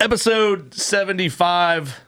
[0.00, 2.00] Episode 75,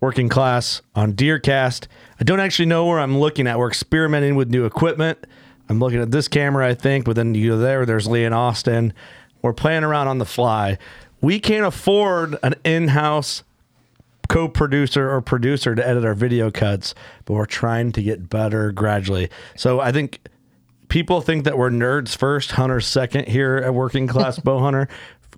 [0.00, 1.88] Working Class on Deercast.
[2.18, 3.58] I don't actually know where I'm looking at.
[3.58, 5.18] We're experimenting with new equipment.
[5.68, 8.34] I'm looking at this camera, I think, but then you go there, there's Lee and
[8.34, 8.94] Austin.
[9.42, 10.78] We're playing around on the fly.
[11.20, 13.42] We can't afford an in house
[14.30, 16.94] co producer or producer to edit our video cuts,
[17.26, 19.28] but we're trying to get better gradually.
[19.54, 20.18] So I think
[20.88, 24.88] people think that we're nerds first, hunters second here at Working Class Bow Hunter.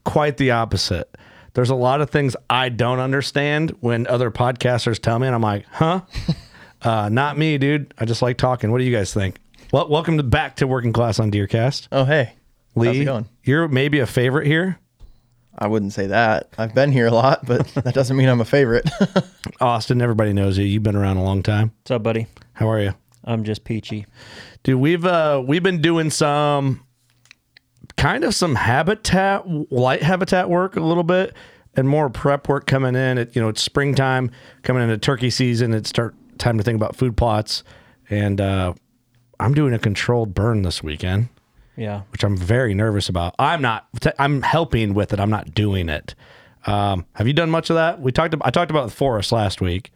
[0.05, 1.13] Quite the opposite.
[1.57, 5.41] There's a lot of things I don't understand when other podcasters tell me, and I'm
[5.41, 6.03] like, huh?
[6.83, 7.95] uh, not me, dude.
[7.97, 8.71] I just like talking.
[8.71, 9.39] What do you guys think?
[9.73, 11.89] Well, welcome to, back to Working Class on Deercast.
[11.91, 12.35] Oh, hey.
[12.75, 13.29] Lee, How's it going?
[13.43, 14.79] you're maybe a favorite here.
[15.59, 16.51] I wouldn't say that.
[16.59, 18.91] I've been here a lot, but that doesn't mean I'm a favorite.
[19.63, 20.67] Austin, everybody knows you.
[20.67, 21.73] You've been around a long time.
[21.79, 22.27] What's up, buddy?
[22.53, 22.93] How are you?
[23.25, 24.05] I'm just peachy.
[24.63, 26.86] Dude, we've uh we've been doing some
[28.07, 31.35] kind of some habitat light habitat work a little bit
[31.75, 33.19] and more prep work coming in.
[33.19, 34.31] It you know, it's springtime
[34.63, 35.75] coming into turkey season.
[35.75, 37.65] It's start time to think about food plots.
[38.09, 38.75] And uh
[39.41, 41.31] I'm doing a controlled burn this weekend,
[41.77, 42.03] Yeah.
[42.13, 43.35] which I'm very nervous about.
[43.41, 43.89] I'm not
[44.21, 45.19] I'm helping with it.
[45.19, 46.15] I'm not doing it.
[46.65, 48.01] Um, have you done much of that?
[48.01, 49.91] We talked about I talked about the forest last week.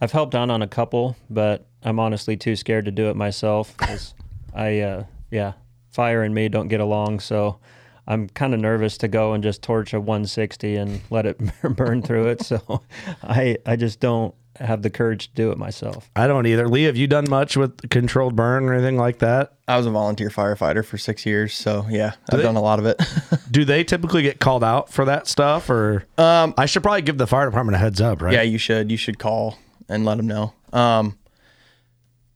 [0.00, 3.74] I've helped out on a couple, but I'm honestly too scared to do it myself
[4.54, 5.52] I, uh, yeah,
[5.90, 7.20] fire and me don't get along.
[7.20, 7.58] So
[8.06, 12.02] I'm kind of nervous to go and just torch a 160 and let it burn
[12.02, 12.42] through it.
[12.42, 12.82] So
[13.22, 16.10] I, I just don't have the courage to do it myself.
[16.16, 16.68] I don't either.
[16.68, 19.54] Lee, have you done much with controlled burn or anything like that?
[19.68, 22.78] I was a volunteer firefighter for six years, so yeah, I've they- done a lot
[22.78, 23.00] of it.
[23.50, 27.16] Do they typically get called out for that stuff, or um, I should probably give
[27.16, 28.34] the fire department a heads up, right?
[28.34, 28.90] yeah, you should.
[28.90, 29.56] You should call
[29.88, 30.52] and let them know.
[30.72, 31.16] Um,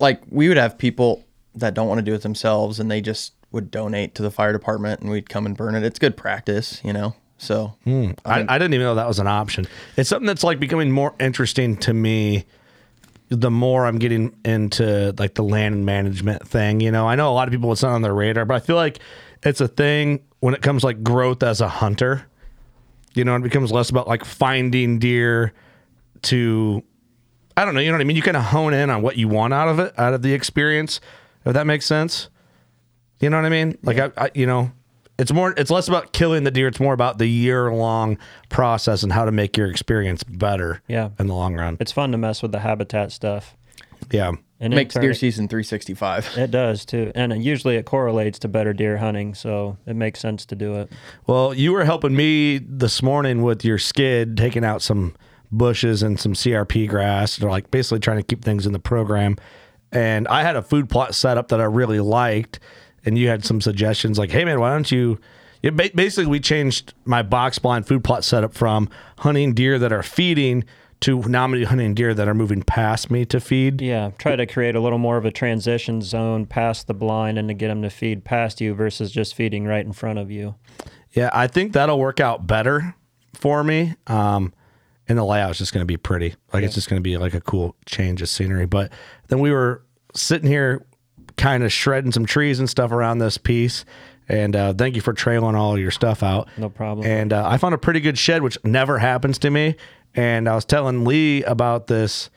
[0.01, 1.25] like we would have people
[1.57, 4.53] that don't want to do it themselves, and they just would donate to the fire
[4.53, 5.83] department, and we'd come and burn it.
[5.83, 7.15] It's good practice, you know.
[7.39, 8.11] So hmm.
[8.25, 9.67] I, I didn't even know that was an option.
[9.97, 12.45] It's something that's like becoming more interesting to me.
[13.31, 17.35] The more I'm getting into like the land management thing, you know, I know a
[17.35, 18.99] lot of people it's not on their radar, but I feel like
[19.43, 22.27] it's a thing when it comes like growth as a hunter.
[23.15, 25.53] You know, it becomes less about like finding deer
[26.23, 26.83] to
[27.57, 28.17] I don't know, you know what I mean?
[28.17, 30.33] You kind of hone in on what you want out of it, out of the
[30.33, 31.01] experience.
[31.45, 32.29] If that makes sense.
[33.25, 33.79] You know what I mean?
[33.83, 34.71] Like I, I you know,
[35.19, 38.19] it's more it's less about killing the deer, it's more about the year long
[38.51, 41.09] process and how to make your experience better Yeah.
[41.19, 41.79] in the long run.
[41.81, 43.57] It's fun to mess with the habitat stuff.
[44.11, 44.33] Yeah.
[44.61, 46.37] And in makes turn, deer season 365.
[46.37, 47.13] It does too.
[47.15, 49.35] And it, usually it correlates to better deer hunting.
[49.35, 50.93] So it makes sense to do it.
[51.27, 55.15] Well, you were helping me this morning with your skid, taking out some
[55.51, 59.37] bushes and some CRP grass, or like basically trying to keep things in the program.
[59.93, 62.59] And I had a food plot set up that I really liked,
[63.05, 65.19] and you had some suggestions like, "Hey man, why don't you?"
[65.63, 69.93] Yeah, ba- basically, we changed my box blind food plot setup from hunting deer that
[69.93, 70.65] are feeding
[71.01, 73.81] to now I'm hunting deer that are moving past me to feed.
[73.81, 77.49] Yeah, try to create a little more of a transition zone past the blind and
[77.49, 80.55] to get them to feed past you versus just feeding right in front of you.
[81.13, 82.95] Yeah, I think that'll work out better
[83.35, 83.95] for me.
[84.07, 84.53] Um,
[85.09, 86.35] and the layout's just going to be pretty.
[86.53, 88.67] Like it's just going to be like a cool change of scenery.
[88.67, 88.91] But
[89.29, 89.85] then we were
[90.15, 90.87] sitting here,
[91.37, 93.85] kind of shredding some trees and stuff around this piece.
[94.29, 96.49] And uh, thank you for trailing all your stuff out.
[96.57, 97.07] No problem.
[97.07, 99.77] And uh, I found a pretty good shed, which never happens to me.
[100.15, 102.31] And I was telling Lee about this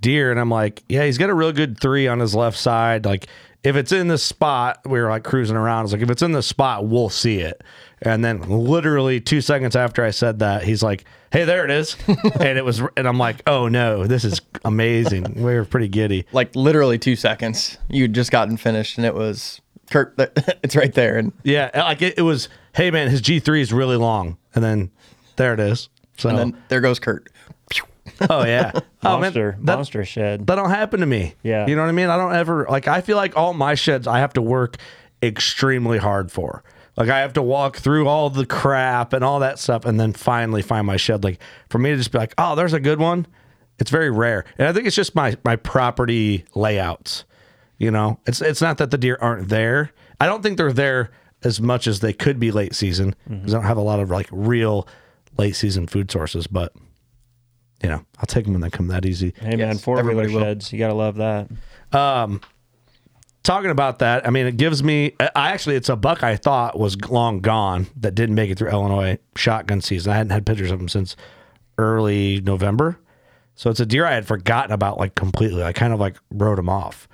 [0.00, 3.04] deer, and I'm like, yeah, he's got a real good three on his left side.
[3.04, 3.26] Like,
[3.66, 5.80] if it's in the spot, we were like cruising around.
[5.80, 7.64] I was like, if it's in the spot, we'll see it.
[8.00, 11.96] And then literally two seconds after I said that, he's like, hey, there it is.
[12.06, 15.34] and it was, and I'm like, oh no, this is amazing.
[15.34, 16.26] we were pretty giddy.
[16.30, 17.76] Like literally two seconds.
[17.88, 19.60] You'd just gotten finished, and it was
[19.90, 20.14] Curt.
[20.62, 23.96] It's right there, and Yeah, like it, it was, hey man, his G3 is really
[23.96, 24.38] long.
[24.54, 24.92] And then
[25.34, 25.88] there it is.
[26.18, 27.28] So, and then there goes Curt.
[28.30, 28.72] oh yeah.
[29.02, 30.46] oh monster, man, that, monster shed.
[30.46, 31.34] that don't happen to me.
[31.42, 31.66] Yeah.
[31.66, 32.08] You know what I mean?
[32.08, 34.76] I don't ever like I feel like all my sheds I have to work
[35.22, 36.62] extremely hard for.
[36.96, 40.12] Like I have to walk through all the crap and all that stuff and then
[40.12, 41.24] finally find my shed.
[41.24, 43.26] Like for me to just be like, oh, there's a good one.
[43.78, 44.44] It's very rare.
[44.56, 47.24] And I think it's just my my property layouts.
[47.78, 49.92] You know, it's it's not that the deer aren't there.
[50.18, 51.10] I don't think they're there
[51.44, 54.10] as much as they could be late season because I don't have a lot of
[54.10, 54.88] like real
[55.36, 56.46] late season food sources.
[56.46, 56.72] But
[57.82, 59.34] you know, I'll take them when they come that easy.
[59.40, 60.40] hey man, four wheeler everybody will.
[60.42, 60.72] sheds.
[60.72, 61.48] You gotta love that.
[61.92, 62.40] Um,
[63.42, 65.14] talking about that, I mean, it gives me.
[65.20, 68.70] I actually, it's a buck I thought was long gone that didn't make it through
[68.70, 70.12] Illinois shotgun season.
[70.12, 71.16] I hadn't had pictures of him since
[71.78, 72.98] early November,
[73.54, 75.62] so it's a deer I had forgotten about like completely.
[75.62, 77.08] I kind of like wrote him off,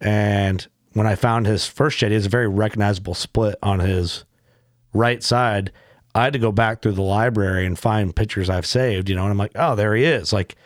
[0.00, 4.24] and when I found his first shed, he has a very recognizable split on his
[4.94, 5.70] right side.
[6.16, 9.22] I had to go back through the library and find pictures I've saved, you know,
[9.22, 10.32] and I'm like, oh, there he is.
[10.32, 10.56] Like,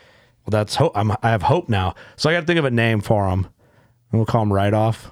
[0.45, 0.93] well, that's hope.
[0.95, 1.93] I'm, I have hope now.
[2.15, 3.47] So I got to think of a name for him.
[4.11, 5.11] And we'll call him right off.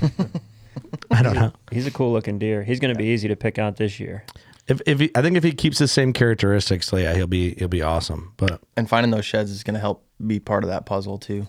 [1.10, 1.52] I don't know.
[1.70, 2.62] He's a cool looking deer.
[2.62, 4.24] He's gonna be easy to pick out this year.
[4.66, 7.54] If if he, I think if he keeps the same characteristics, so yeah, he'll be
[7.54, 8.32] he'll be awesome.
[8.36, 11.46] But And finding those sheds is going to help be part of that puzzle too.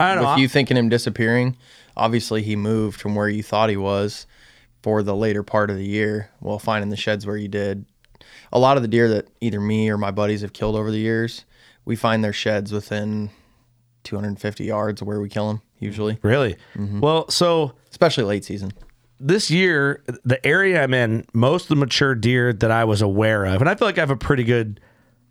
[0.00, 0.30] I don't know.
[0.30, 1.56] With you thinking him disappearing,
[1.96, 4.26] obviously he moved from where you thought he was
[4.84, 6.28] for the later part of the year.
[6.42, 7.86] Well, finding the sheds where you did.
[8.52, 10.98] A lot of the deer that either me or my buddies have killed over the
[10.98, 11.46] years,
[11.86, 13.30] we find their sheds within
[14.02, 17.00] 250 yards of where we kill them usually, really mm-hmm.
[17.00, 17.30] well.
[17.30, 18.72] So especially late season.
[19.18, 23.46] this year, the area I'm in, most of the mature deer that I was aware
[23.46, 24.80] of, and I feel like I have a pretty good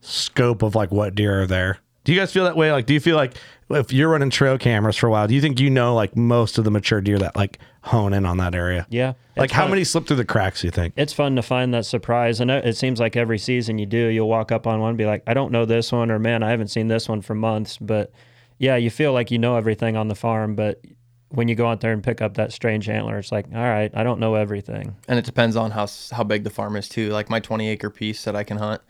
[0.02, 1.78] scope of like what deer are there.
[2.04, 2.72] Do you guys feel that way?
[2.72, 3.34] Like, do you feel like
[3.70, 6.58] if you're running trail cameras for a while, do you think you know like most
[6.58, 8.86] of the mature deer that like hone in on that area?
[8.90, 9.14] Yeah.
[9.38, 10.62] Like, how fun- many slip through the cracks?
[10.62, 10.94] Do you think?
[10.98, 14.08] It's fun to find that surprise, and it it seems like every season you do,
[14.08, 16.44] you'll walk up on one, and be like, "I don't know this one," or "Man,
[16.44, 18.12] I haven't seen this one for months." But
[18.60, 20.82] yeah, you feel like you know everything on the farm, but
[21.30, 23.92] when you go out there and pick up that strange antler, it's like, all right,
[23.96, 24.96] I don't know everything.
[25.08, 27.10] And it depends on how how big the farm is too.
[27.10, 28.82] Like my 20 acre piece that I can hunt,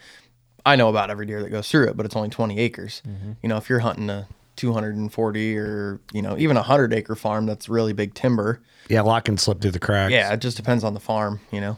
[0.66, 3.02] I know about every deer that goes through it, but it's only 20 acres.
[3.42, 7.46] You know, if you're hunting a 240 or you know even a 100 acre farm
[7.46, 10.12] that's really big timber, Yeah, a lot can slip through the cracks.
[10.12, 11.40] yeah, it just depends on the farm.
[11.52, 11.78] You know,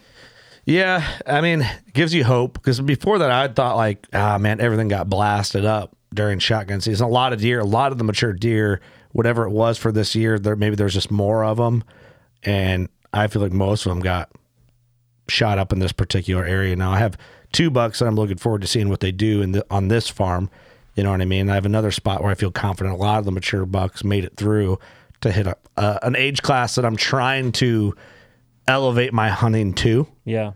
[0.65, 4.59] Yeah, I mean, it gives you hope because before that, I thought like, ah, man,
[4.59, 7.05] everything got blasted up during shotgun season.
[7.05, 8.81] A lot of deer, a lot of the mature deer,
[9.13, 11.83] whatever it was for this year, there maybe there's just more of them,
[12.43, 14.29] and I feel like most of them got
[15.27, 16.75] shot up in this particular area.
[16.75, 17.17] Now I have
[17.55, 20.09] two bucks that I'm looking forward to seeing what they do in the, on this
[20.09, 20.49] farm.
[20.95, 21.49] You know what I mean?
[21.49, 22.93] I have another spot where I feel confident.
[22.93, 24.77] A lot of the mature bucks made it through
[25.21, 27.95] to hit a, uh, an age class that I'm trying to
[28.67, 30.05] elevate my hunting to.
[30.25, 30.51] Yeah.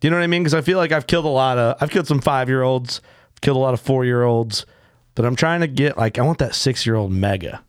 [0.00, 0.42] Do you know what I mean?
[0.42, 3.00] Because I feel like I've killed a lot of, I've killed some five year olds,
[3.40, 4.66] killed a lot of four year olds,
[5.14, 7.62] but I'm trying to get like, I want that six year old mega.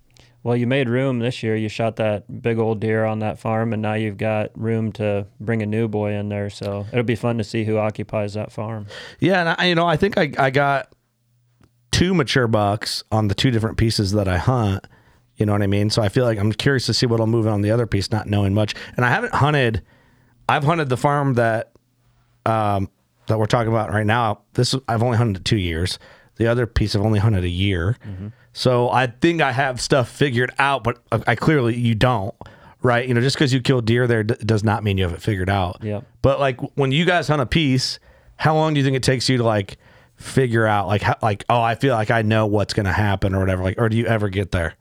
[0.45, 1.55] Well, you made room this year.
[1.55, 5.25] You shot that big old deer on that farm, and now you've got room to
[5.39, 6.51] bring a new boy in there.
[6.51, 8.85] So it'll be fun to see who occupies that farm.
[9.19, 10.93] Yeah, and I, you know, I think I, I got
[11.91, 14.85] two mature bucks on the two different pieces that I hunt.
[15.35, 15.89] You know what I mean?
[15.89, 18.27] So I feel like I'm curious to see what'll move on the other piece, not
[18.27, 18.75] knowing much.
[18.97, 19.81] And I haven't hunted.
[20.47, 21.71] I've hunted the farm that
[22.45, 22.91] um,
[23.25, 24.41] that we're talking about right now.
[24.53, 25.97] This I've only hunted two years.
[26.35, 27.97] The other piece I've only hunted a year.
[28.55, 32.33] So I think I have stuff figured out, but I clearly you don't.
[32.81, 33.05] Right?
[33.05, 35.21] You know, just because you kill deer there d- does not mean you have it
[35.21, 35.79] figured out.
[35.83, 36.05] Yep.
[36.21, 37.99] But like when you guys hunt a piece,
[38.37, 39.77] how long do you think it takes you to like
[40.15, 43.39] figure out like how, like oh I feel like I know what's gonna happen or
[43.39, 44.75] whatever like or do you ever get there?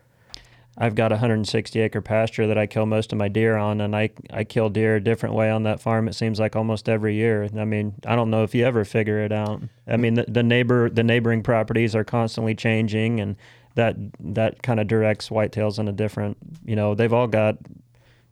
[0.76, 3.94] I've got a 160 acre pasture that I kill most of my deer on, and
[3.94, 6.08] I I kill deer a different way on that farm.
[6.08, 7.48] It seems like almost every year.
[7.56, 9.62] I mean, I don't know if you ever figure it out.
[9.86, 13.36] I mean, the, the neighbor the neighboring properties are constantly changing, and
[13.74, 16.36] that that kind of directs whitetails in a different.
[16.64, 17.56] You know, they've all got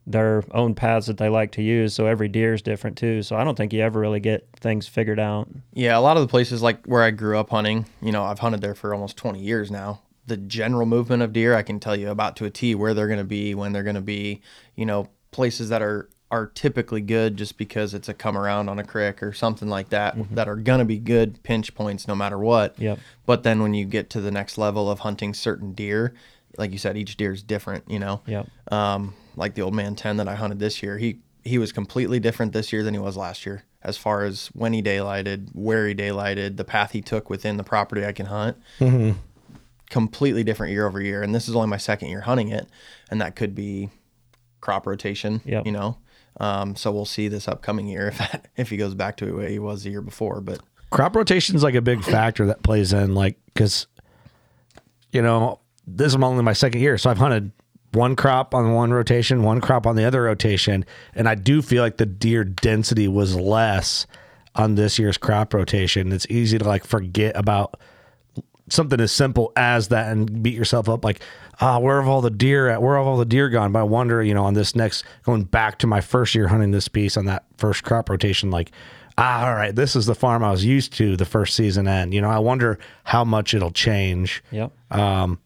[0.06, 3.22] their own paths that they like to use, so every deer is different too.
[3.22, 5.48] So I don't think you ever really get things figured out.
[5.72, 8.40] Yeah, a lot of the places like where I grew up hunting, you know, I've
[8.40, 10.02] hunted there for almost 20 years now.
[10.26, 13.06] The general movement of deer, I can tell you about to a T where they're
[13.06, 14.40] going to be, when they're going to be,
[14.76, 18.78] you know, places that are are typically good just because it's a come around on
[18.78, 22.14] a crick or something like that that are going to be good pinch points no
[22.14, 22.76] matter what.
[22.80, 22.98] Yep.
[23.26, 26.14] But then when you get to the next level of hunting certain deer,
[26.56, 28.22] like you said, each deer is different, you know.
[28.26, 28.48] Yep.
[28.72, 32.18] Um, like the old man 10 that I hunted this year, he he was completely
[32.18, 35.86] different this year than he was last year as far as when he daylighted, where
[35.86, 38.56] he daylighted, the path he took within the property I can hunt.
[39.90, 42.68] Completely different year over year, and this is only my second year hunting it,
[43.10, 43.90] and that could be
[44.60, 45.42] crop rotation.
[45.44, 45.66] Yep.
[45.66, 45.98] You know,
[46.38, 49.50] um, so we'll see this upcoming year if that, if he goes back to way
[49.50, 50.40] he was the year before.
[50.40, 50.60] But
[50.92, 53.86] crop rotation is like a big factor that plays in like because
[55.10, 57.50] you know this is only my second year so i've hunted
[57.92, 60.84] one crop on one rotation one crop on the other rotation
[61.14, 64.06] and i do feel like the deer density was less
[64.54, 67.80] on this year's crop rotation it's easy to like forget about
[68.68, 71.20] something as simple as that and beat yourself up like
[71.60, 72.82] ah where have all the deer at?
[72.82, 73.72] Where have all the deer gone?
[73.72, 76.70] But i wonder you know on this next going back to my first year hunting
[76.70, 78.70] this piece on that first crop rotation like
[79.18, 82.14] ah all right this is the farm i was used to the first season end
[82.14, 84.42] you know i wonder how much it'll change.
[84.50, 84.72] Yep.
[84.90, 85.38] um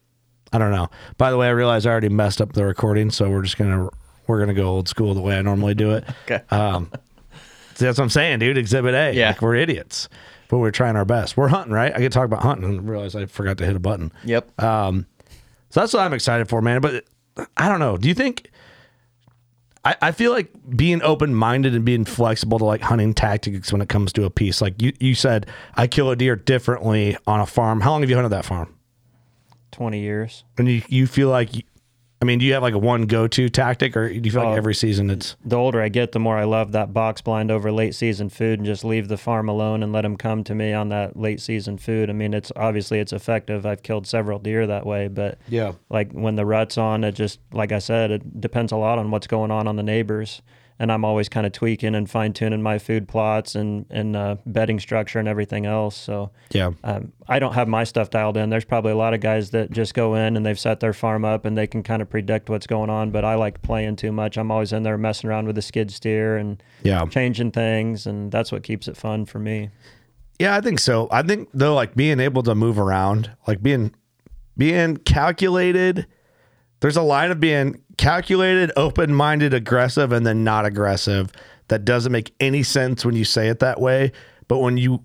[0.53, 0.89] i don't know.
[1.17, 3.89] By the way i realize i already messed up the recording so we're just gonna
[4.27, 6.03] we're gonna go old school the way i normally do it.
[6.23, 6.89] Okay, um
[7.77, 8.57] that's what i'm saying dude.
[8.57, 9.13] Exhibit a.
[9.13, 9.29] Yeah.
[9.29, 10.09] like we're idiots
[10.49, 11.35] but we're trying our best.
[11.35, 11.93] We're hunting right?
[11.93, 14.13] I get to talk about hunting and realize i forgot to hit a button.
[14.23, 14.61] Yep.
[15.69, 16.81] So that's what I'm excited for, man.
[16.81, 17.05] But
[17.55, 17.97] I don't know.
[17.97, 18.49] Do you think?
[19.85, 23.81] I, I feel like being open minded and being flexible to like hunting tactics when
[23.81, 24.61] it comes to a piece.
[24.61, 27.81] Like you, you said, I kill a deer differently on a farm.
[27.81, 28.75] How long have you hunted that farm?
[29.71, 30.43] 20 years.
[30.57, 31.51] And you, you feel like,
[32.19, 34.41] I mean, do you have like a one go to tactic, or do you feel
[34.41, 34.57] like Oh.
[34.57, 37.71] every season it's The older I get, the more I love that box blind over
[37.71, 40.73] late season food and just leave the farm alone and let them come to me
[40.73, 42.09] on that late season food.
[42.09, 43.65] I mean, it's obviously it's effective.
[43.67, 47.39] I've killed several deer that way, but yeah, like when the rut's on, it just
[47.51, 50.41] like I said, it depends a lot on what's going on on the neighbors.
[50.79, 54.35] And I'm always kind of tweaking and fine tuning my food plots and and uh,
[54.45, 55.95] bedding structure and everything else.
[55.95, 58.49] So yeah, um, I don't have my stuff dialed in.
[58.51, 61.25] There's probably a lot of guys that just go in and they've set their farm
[61.25, 63.09] up and they can kind of predict what's going on.
[63.09, 64.37] But I like playing too much.
[64.37, 68.31] I'm always in there messing around with the skid steer and yeah, changing things, and
[68.31, 69.71] that's what keeps it fun for me.
[70.39, 70.55] yeah.
[70.55, 71.07] I think so.
[71.11, 73.95] I think though, like being able to move around, like being
[74.55, 76.05] being calculated.
[76.79, 81.31] There's a line of being calculated, open minded, aggressive, and then not aggressive
[81.69, 84.11] that doesn't make any sense when you say it that way.
[84.47, 85.03] But when you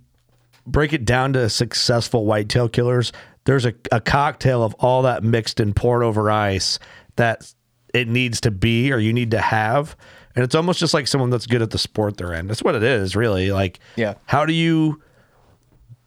[0.67, 3.13] break it down to successful whitetail killers,
[3.45, 6.79] there's a, a cocktail of all that mixed and poured over ice
[7.17, 7.53] that
[7.93, 9.97] it needs to be or you need to have.
[10.37, 12.47] And it's almost just like someone that's good at the sport they're in.
[12.47, 13.51] That's what it is, really.
[13.51, 14.15] Like, Yeah.
[14.27, 15.03] how do you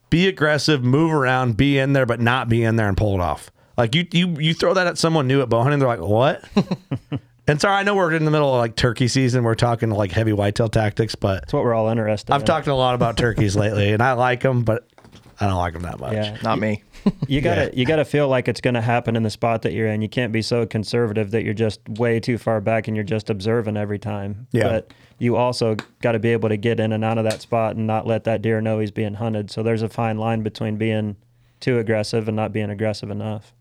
[0.10, 3.20] be aggressive, move around, be in there, but not be in there and pull it
[3.22, 3.52] off?
[3.78, 6.44] Like you, you, you throw that at someone new at bow hunting, they're like, "What?"
[7.48, 9.44] and sorry, I know we're in the middle of like turkey season.
[9.44, 12.48] We're talking like heavy whitetail tactics, but That's what we're all interested I've in.
[12.48, 14.88] talked a lot about turkeys lately, and I like them, but
[15.40, 16.14] I don't like them that much.
[16.14, 16.38] Yeah.
[16.44, 16.84] Not me.
[17.28, 20.02] You gotta you gotta feel like it's gonna happen in the spot that you're in.
[20.02, 23.30] You can't be so conservative that you're just way too far back and you're just
[23.30, 24.48] observing every time.
[24.52, 24.64] Yeah.
[24.70, 27.76] But you also got to be able to get in and out of that spot
[27.76, 29.52] and not let that deer know he's being hunted.
[29.52, 31.16] So there's a fine line between being
[31.60, 33.54] too aggressive and not being aggressive enough.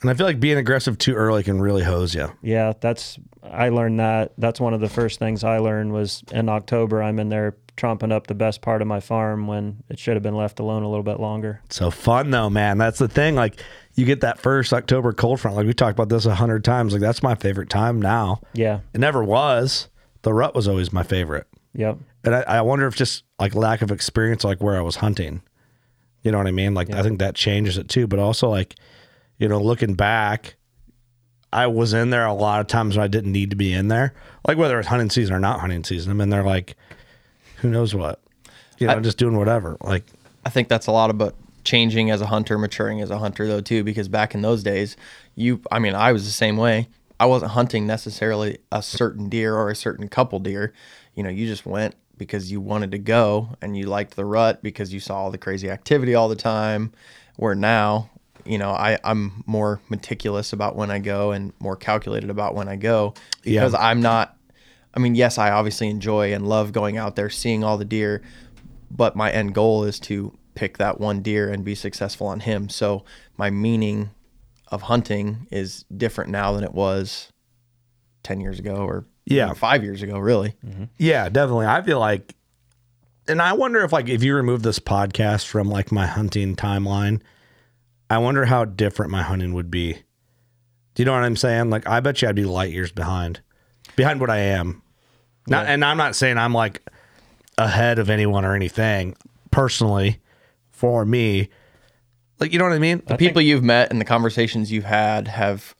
[0.00, 2.30] And I feel like being aggressive too early can really hose you.
[2.42, 4.32] Yeah, that's I learned that.
[4.38, 7.02] That's one of the first things I learned was in October.
[7.02, 10.22] I'm in there tromping up the best part of my farm when it should have
[10.22, 11.60] been left alone a little bit longer.
[11.70, 12.78] So fun though, man.
[12.78, 13.34] That's the thing.
[13.34, 13.62] Like
[13.94, 15.56] you get that first October cold front.
[15.56, 16.92] Like we talked about this a hundred times.
[16.92, 18.40] Like that's my favorite time now.
[18.52, 18.80] Yeah.
[18.92, 19.88] It never was.
[20.22, 21.46] The rut was always my favorite.
[21.74, 21.98] Yep.
[22.24, 25.42] And I, I wonder if just like lack of experience, like where I was hunting.
[26.22, 26.74] You know what I mean?
[26.74, 28.06] Like I think that changes it too.
[28.06, 28.74] But also like,
[29.38, 30.56] you know, looking back,
[31.52, 33.88] I was in there a lot of times when I didn't need to be in
[33.88, 34.14] there.
[34.46, 36.10] Like whether it's hunting season or not hunting season.
[36.10, 36.76] I'm in there like,
[37.58, 38.20] who knows what.
[38.78, 39.76] You know, I- just doing whatever.
[39.80, 40.04] Like
[40.44, 43.60] I think that's a lot about changing as a hunter, maturing as a hunter though
[43.60, 44.96] too, because back in those days,
[45.34, 46.88] you I mean, I was the same way.
[47.20, 50.72] I wasn't hunting necessarily a certain deer or a certain couple deer.
[51.14, 54.62] You know, you just went because you wanted to go and you liked the rut
[54.62, 56.92] because you saw all the crazy activity all the time.
[57.36, 58.10] Where now,
[58.44, 62.68] you know, I I'm more meticulous about when I go and more calculated about when
[62.68, 63.78] I go because Yeah.
[63.80, 64.36] I'm not.
[64.94, 68.22] I mean, yes, I obviously enjoy and love going out there, seeing all the deer,
[68.90, 72.68] but my end goal is to pick that one deer and be successful on him.
[72.68, 73.04] So
[73.36, 74.10] my meaning
[74.68, 77.32] of hunting is different now than it was
[78.22, 79.52] ten years ago or Yeah.
[79.54, 80.54] five years ago, really.
[80.64, 80.84] Mm-hmm.
[80.98, 81.66] Yeah, definitely.
[81.66, 82.34] I feel like,
[83.26, 87.20] and I wonder if like if you remove this podcast from like my hunting timeline,
[88.10, 89.94] I wonder how different my hunting would be.
[90.94, 91.70] Do you know what I'm saying?
[91.70, 93.40] Like, I bet you I'd be light years behind,
[93.96, 94.82] behind what I am.
[95.46, 96.82] Not, and I'm not saying I'm like
[97.58, 99.16] ahead of anyone or anything
[99.50, 100.20] personally.
[100.70, 101.48] For me,
[102.40, 103.00] like you know what I mean?
[103.06, 105.74] the people you've met and the conversations you've had have,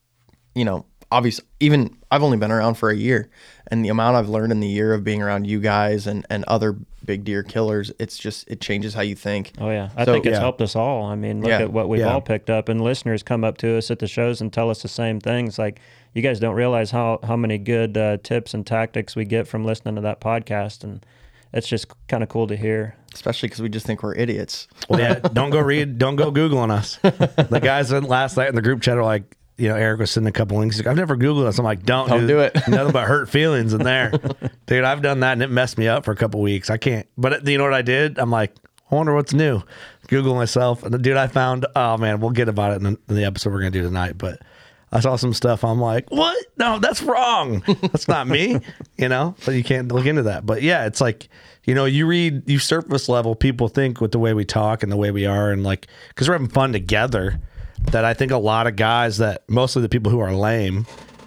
[0.55, 3.29] you know, obviously even I've only been around for a year
[3.69, 6.45] and the amount I've learned in the year of being around you guys and, and
[6.45, 9.53] other big deer killers, it's just, it changes how you think.
[9.59, 10.41] Oh yeah, I So- think it's Yeah.
[10.41, 11.05] helped us all.
[11.05, 11.61] I mean, look Yeah.
[11.63, 12.13] at what we've Yeah.
[12.13, 14.83] all picked up, and listeners come up to us at the shows and tell us
[14.83, 15.59] the same things.
[15.59, 15.81] Like
[16.15, 19.65] you guys don't realize how how many good uh, tips and tactics we get from
[19.65, 21.05] listening to that podcast, and
[21.53, 22.95] it's just kind of cool to hear.
[23.13, 24.67] Especially because we just think we're idiots.
[24.89, 26.99] Well, yeah, don't go read, don't go googling us.
[27.03, 30.11] The guys that last night in the group chat are like, you know, Eric was
[30.11, 30.85] sending a couple links.
[30.85, 31.59] I've never googled this.
[31.59, 32.55] I'm like, don't, Don't do it.
[32.69, 34.13] Nothing but hurt feelings in there,
[34.67, 34.85] dude.
[34.85, 36.71] I've done that and it messed me up for a couple weeks.
[36.71, 37.07] I can't.
[37.17, 38.19] But you know what I did?
[38.19, 38.55] I'm like,
[38.91, 39.63] I wonder what's new.
[40.09, 41.67] Google myself, and the dude I found.
[41.75, 44.19] Oh man, we'll get about it in the, in the episode we're gonna do tonight.
[44.19, 44.41] But
[44.93, 45.65] I saw some stuff.
[45.65, 46.37] I'm like, what?
[46.57, 47.65] No, that's wrong.
[47.81, 48.61] That's not me.
[48.97, 50.47] you know, but you can't look into that.
[50.47, 51.29] But yeah, it's like,
[51.65, 54.93] you know, you read, you surface level, people think with the way we talk and
[54.93, 57.41] the way we are, and like, because we're having fun together.
[57.93, 60.87] That I think a lot of guys that mostly the people who are lame,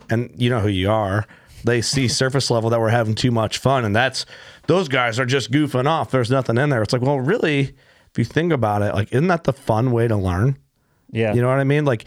[0.09, 1.25] and you know who you are,
[1.63, 4.25] they see surface level that we're having too much fun, and that's
[4.67, 6.11] those guys are just goofing off.
[6.11, 6.81] There's nothing in there.
[6.81, 7.59] It's like, well, really,
[8.11, 10.57] if you think about it, like, isn't that the fun way to learn?
[11.11, 11.85] Yeah, You know what I mean?
[11.85, 12.03] Like,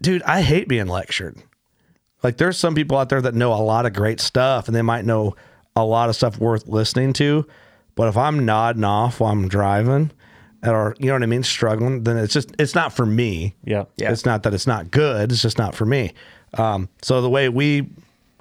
[0.00, 1.36] dude, I hate being lectured.
[2.22, 4.82] Like, there's some people out there that know a lot of great stuff and they
[4.82, 5.34] might know
[5.74, 7.44] a lot of stuff worth listening to.
[7.96, 10.10] But if I'm nodding off while I'm driving
[10.66, 13.54] or, you know what I mean, struggling, then it's just, it's not for me.
[13.64, 14.10] yeah, Yeah.
[14.12, 15.30] It's not that it's not good.
[15.32, 16.12] It's just not for me.
[16.54, 17.88] Um, so the way we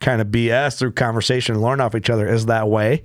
[0.02, 3.04] kind of BS through conversation and learn off each other is that way.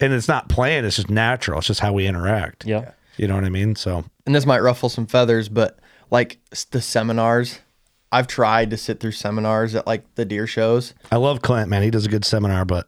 [0.00, 0.84] And it's not planned.
[0.86, 1.58] It's just natural.
[1.58, 2.64] It's just how we interact.
[2.66, 2.92] yeah.
[3.18, 3.74] You know what I mean?
[3.76, 5.78] So and this might ruffle some feathers, but
[6.10, 6.38] like
[6.70, 7.60] the seminars,
[8.12, 10.92] I've tried to sit through seminars at like the deer shows.
[11.10, 11.82] I love Clint, man.
[11.82, 12.86] He does a good seminar, but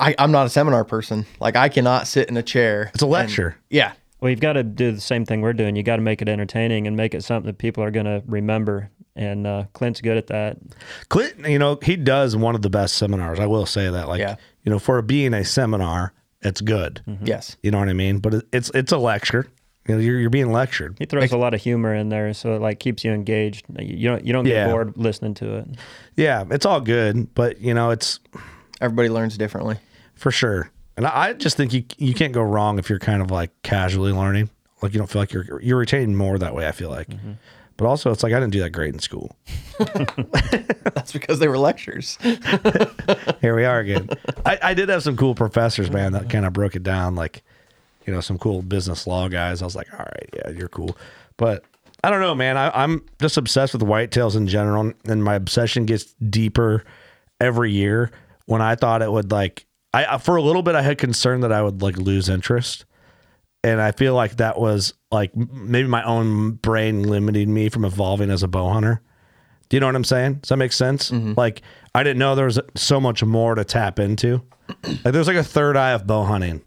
[0.00, 1.26] I, I'm not a seminar person.
[1.38, 2.90] Like I cannot sit in a chair.
[2.94, 3.56] it's a and- lecture.
[3.68, 3.92] yeah.
[4.20, 5.76] Well, you've got to do the same thing we're doing.
[5.76, 8.22] You got to make it entertaining and make it something that people are going to
[8.26, 8.90] remember.
[9.14, 10.58] And uh, Clint's good at that.
[11.08, 13.38] Clint, you know, he does one of the best seminars.
[13.40, 14.08] I will say that.
[14.08, 14.36] Like, Yeah.
[14.64, 17.02] you know, for being a seminar, it's good.
[17.24, 17.56] Yes.
[17.62, 18.18] You know what I mean?
[18.18, 19.46] But it's it's a lecture.
[19.88, 20.96] You know, you're, you're being lectured.
[20.98, 23.64] He throws a lot of humor in there, so it like keeps you engaged.
[23.78, 24.68] You don't you don't get Yeah.
[24.70, 25.66] bored listening to it.
[26.16, 28.20] Yeah, it's all good, but you know, it's
[28.80, 29.78] Everybody learns differently.
[30.14, 30.70] for sure.
[30.98, 33.50] And I, I just think you you can't go wrong if you're kind of like
[33.62, 34.50] casually learning.
[34.82, 36.66] Like you don't feel like you're you're retaining more that way.
[36.66, 37.08] I feel like.
[37.08, 37.32] Mm-hmm.
[37.76, 39.36] But also, it's like I didn't do that great in school.
[39.78, 42.18] That's because they were lectures.
[43.40, 44.08] Here we are again.
[44.44, 47.14] I, I did have some cool professors, man, that kind of broke it down.
[47.14, 47.44] Like,
[48.04, 49.62] you know, some cool business law guys.
[49.62, 50.98] I was like, all right, yeah, you're cool.
[51.36, 51.62] But
[52.02, 52.56] I don't know, man.
[52.56, 56.82] I, I'm just obsessed with whitetails in general, and my obsession gets deeper
[57.40, 58.10] every year.
[58.46, 61.52] When I thought it would like, I for a little bit I had concern that
[61.52, 62.84] I would like lose interest,
[63.64, 68.30] and I feel like that was like maybe my own brain limiting me from evolving
[68.30, 69.00] as a bow hunter.
[69.68, 70.34] Do you know what I'm saying?
[70.34, 71.10] Does that make sense?
[71.10, 71.34] Mm-hmm.
[71.36, 71.62] Like
[71.94, 74.42] I didn't know there was so much more to tap into.
[74.84, 76.62] Like there's like a third eye of bow hunting.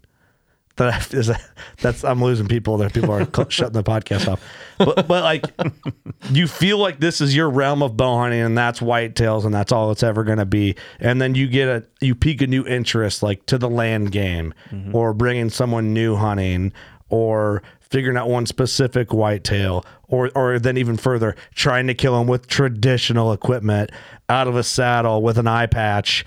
[0.76, 1.38] That I, is a,
[1.80, 2.78] that's I'm losing people.
[2.78, 4.42] There, people are shutting the podcast off.
[4.78, 5.44] But but like
[6.30, 9.72] you feel like this is your realm of bow hunting, and that's whitetails, and that's
[9.72, 10.76] all it's ever going to be.
[10.98, 14.54] And then you get a you pique a new interest, like to the land game,
[14.70, 14.94] mm-hmm.
[14.94, 16.72] or bringing someone new hunting,
[17.10, 22.26] or figuring out one specific whitetail, or or then even further, trying to kill them
[22.26, 23.90] with traditional equipment
[24.30, 26.24] out of a saddle with an eye patch,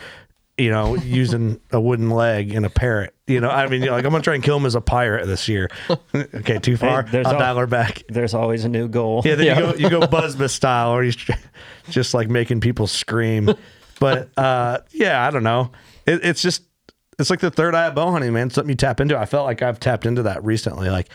[0.57, 3.13] you know, using a wooden leg and a parrot.
[3.27, 5.25] You know, I mean, you're like I'm gonna try and kill him as a pirate
[5.25, 5.69] this year.
[6.15, 7.03] okay, too far.
[7.03, 8.03] there's I'll al- dial her back.
[8.07, 9.21] There's always a new goal.
[9.25, 11.17] Yeah, then you go you go Buzzbus style, or he's
[11.89, 13.49] just like making people scream.
[13.99, 15.71] But uh, yeah, I don't know.
[16.05, 16.63] It, it's just
[17.19, 18.49] it's like the third eye of bow hunting, man.
[18.49, 19.17] Something you tap into.
[19.17, 20.89] I felt like I've tapped into that recently.
[20.89, 21.09] Like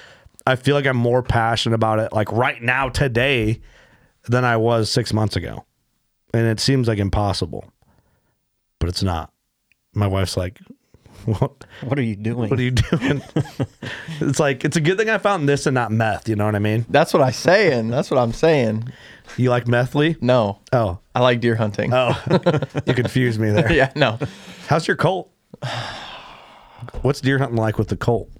[0.46, 3.60] I feel like I'm more passionate about it, like right now today,
[4.28, 5.64] than I was six months ago,
[6.34, 7.70] and it seems like impossible,
[8.80, 9.32] but it's not.
[9.94, 10.58] My wife's like,
[11.26, 12.48] what, What are you doing?
[12.50, 13.22] what are you doing?
[14.20, 16.28] it's like it's a good thing I found this and not meth.
[16.28, 16.86] You know what I mean?
[16.88, 17.88] That's what I'm saying.
[17.88, 18.90] That's what I'm saying.
[19.36, 20.16] You like meth, Lee?
[20.20, 21.92] No, Oh, I like deer hunting.
[21.92, 22.20] oh,
[22.86, 23.70] you confused me there.
[23.72, 24.18] yeah, no.
[24.66, 25.30] How's your colt?
[27.02, 28.30] What's deer hunting like with the colt?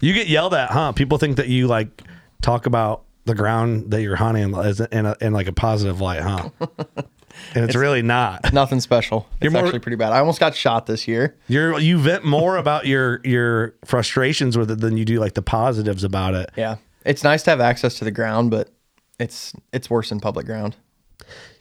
[0.00, 0.92] You get yelled at, huh?
[0.92, 2.02] People think that you like
[2.42, 6.22] talk about the ground that you're hunting as in, a, in like a positive light,
[6.22, 6.48] huh?
[7.54, 8.52] And it's, really not.
[8.52, 9.26] Nothing special.
[9.40, 10.12] It's more- actually pretty bad.
[10.12, 11.36] I almost got shot this year.
[11.48, 15.42] You're you vent more about your your frustrations with it than you do like the
[15.42, 16.50] positives about it.
[16.56, 16.76] Yeah.
[17.04, 18.70] It's nice to have access to the ground, but
[19.18, 20.76] it's it's worse in public ground.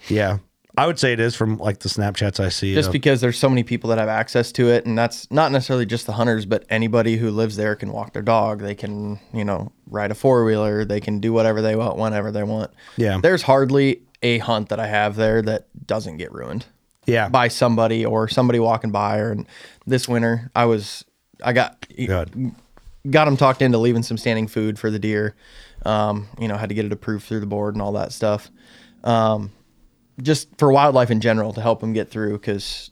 [0.10, 0.38] Yeah,
[0.78, 2.74] I would say it is from like the Snapchats I see.
[2.74, 5.52] Just of- because there's so many people that have access to it, and that's not
[5.52, 8.62] necessarily just the hunters, but anybody who lives there can walk their dog.
[8.62, 10.86] They can, you know, ride a four wheeler.
[10.86, 12.72] They can do whatever they want, whenever they want.
[12.96, 13.20] Yeah.
[13.22, 16.66] There's hardly a hunt that I have there that doesn't get ruined.
[17.06, 19.18] yeah, by somebody or somebody walking by.
[19.20, 19.48] Or and
[19.86, 21.06] this winter, I was
[21.44, 22.52] I got good.
[23.10, 25.36] got them talked into leaving some standing food for the deer.
[25.86, 28.50] Um, you know, had to get it approved through the board and all that stuff.
[29.04, 29.52] Um,
[30.22, 32.90] just for wildlife in general to help them get through because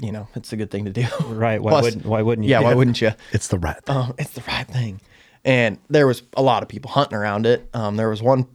[0.00, 1.04] you know it's a good thing to do.
[1.26, 1.60] Right.
[1.60, 2.52] Why Plus- wouldn't Why wouldn't you?
[2.52, 3.10] yeah, why wouldn't you?
[3.32, 3.82] It's the rat.
[3.90, 5.00] Um, it's the right thing.
[5.44, 7.68] And there was a lot of people hunting around it.
[7.74, 8.46] Um, there was one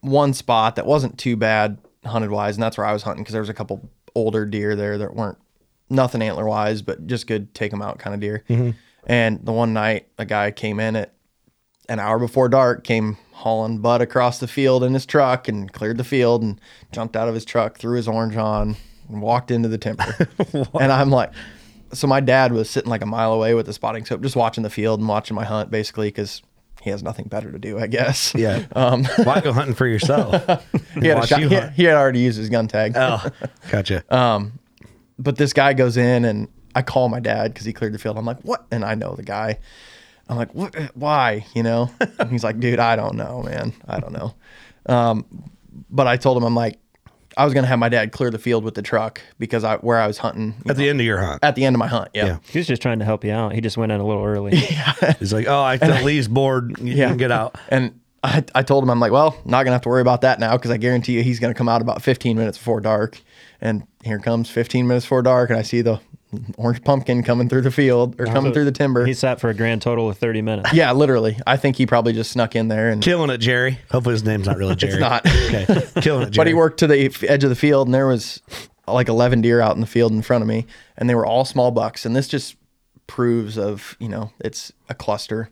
[0.00, 3.32] one spot that wasn't too bad hunted wise, and that's where I was hunting because
[3.32, 5.38] there was a couple older deer there that weren't
[5.88, 8.44] nothing antler wise, but just good take them out kind of deer.
[8.48, 8.70] Mm-hmm.
[9.06, 11.14] And the one night, a guy came in at
[11.88, 15.96] an hour before dark, came hauling butt across the field in his truck and cleared
[15.96, 16.60] the field and
[16.92, 18.76] jumped out of his truck, threw his orange on,
[19.08, 20.28] and walked into the timber.
[20.80, 21.32] and I'm like,
[21.92, 24.62] so my dad was sitting like a mile away with the spotting scope, just watching
[24.62, 26.42] the field and watching my hunt, basically, because
[26.80, 28.34] he has nothing better to do, I guess.
[28.34, 28.64] Yeah.
[28.74, 30.32] Um, Why go hunting for yourself?
[31.00, 31.72] he, had a shot, you he, hunt.
[31.74, 32.92] he had already used his gun tag.
[32.96, 33.24] Oh,
[33.70, 34.04] gotcha.
[35.18, 38.16] but this guy goes in and I call my dad because he cleared the field.
[38.16, 38.66] I'm like, what?
[38.70, 39.58] And I know the guy.
[40.28, 40.74] I'm like, what?
[40.94, 41.44] Why?
[41.54, 41.90] You know?
[42.18, 43.72] And he's like, dude, I don't know, man.
[43.88, 44.34] I don't know.
[44.86, 45.26] Um,
[45.90, 46.78] but I told him, I'm like,
[47.40, 49.98] I was gonna have my dad clear the field with the truck because I where
[49.98, 51.40] I was hunting you At the end of your hunt.
[51.42, 52.10] at the end of my hunt.
[52.14, 52.26] Yeah.
[52.26, 52.38] Yeah.
[52.50, 53.52] He was just trying to help you out.
[53.54, 54.56] He just went in a little early.
[54.70, 55.14] yeah.
[55.18, 56.78] He's like, oh, I feel Lee's bored.
[56.78, 57.08] You Yeah.
[57.08, 57.56] can get out.
[57.68, 60.38] And I, I told him, I'm like, well, not gonna have to worry about that
[60.38, 63.18] now because I guarantee you he's gonna come out about 15 minutes before dark.
[63.62, 66.00] And here comes 15 minutes before dark, and I see the
[66.56, 69.04] orange pumpkin coming through the field or coming through the timber.
[69.06, 70.72] He sat for a grand total of 30 minutes.
[70.72, 71.38] yeah, literally.
[71.46, 73.78] I think he probably just snuck in there and Killing it, Jerry.
[73.90, 74.92] Hopefully his name's not really Jerry.
[74.94, 75.26] It's not.
[75.26, 75.66] Okay.
[76.02, 76.36] Killing it, Jerry.
[76.36, 78.40] But he worked to the f- edge of the field, and there was
[78.86, 80.66] like 11 deer out in the field in front of me,
[80.96, 82.04] and they were all small bucks.
[82.06, 82.56] And this just
[83.06, 85.50] proves of you know it's a cluster.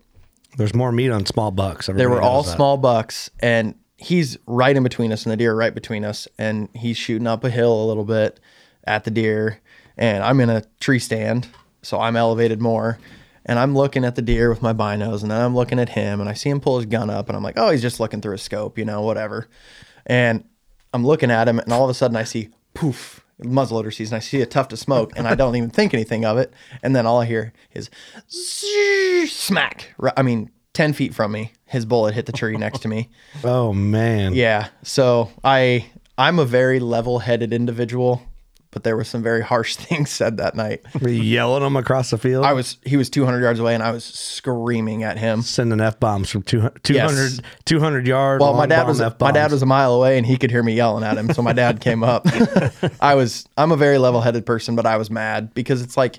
[0.57, 1.87] There's more meat on small bucks.
[1.87, 2.55] They Everybody were all that.
[2.57, 6.27] small bucks, and he's right in between us, and the deer are right between us,
[6.39, 8.41] and he's shooting up a hill a little bit
[8.85, 9.61] at the deer,
[9.99, 11.49] and I'm in a tree stand,
[11.83, 12.99] so I'm elevated more.
[13.47, 16.21] And I'm looking at the deer with my binos, and then I'm looking at him,
[16.21, 18.21] and I see him pull his gun up, and I'm like, oh, he's just looking
[18.21, 19.49] through a scope, you know, whatever.
[20.05, 20.45] And
[20.93, 24.17] I'm looking at him, and all of a sudden I see poof, muzzleloader season.
[24.17, 26.53] I see a tuft of smoke, and I don't even think anything of it.
[26.83, 27.89] And then all I hear is
[28.29, 29.95] smack.
[30.17, 33.09] I mean, ten feet from me, his bullet hit the tree next to me.
[33.45, 34.35] Oh man.
[34.35, 34.69] Yeah.
[34.83, 38.23] So I I'm a very level-headed individual,
[38.71, 40.83] but there were some very harsh things said that night.
[41.01, 42.45] Were you yelling them across the field?
[42.45, 45.43] I was he was 200 yards away, and I was screaming at him.
[45.43, 47.41] sending f bombs from 200, 200, Yes.
[47.65, 48.41] 200 yards.
[48.43, 49.35] Well, my dad was my F-bombs.
[49.35, 51.33] dad was a mile away, and he could hear me yelling at him.
[51.33, 52.27] So my dad came up.
[53.01, 56.19] I was I'm a very level-headed person, but I was mad because it's like,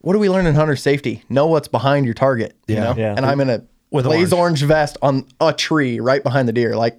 [0.00, 1.22] what do we learn in hunter safety?
[1.28, 2.56] Know what's behind your target.
[2.66, 2.80] You Yeah.
[2.84, 2.94] know?
[2.96, 3.14] Yeah.
[3.16, 4.60] And I'm in a With blaze orange.
[4.60, 6.76] orange vest on a tree right behind the deer.
[6.76, 6.98] Like,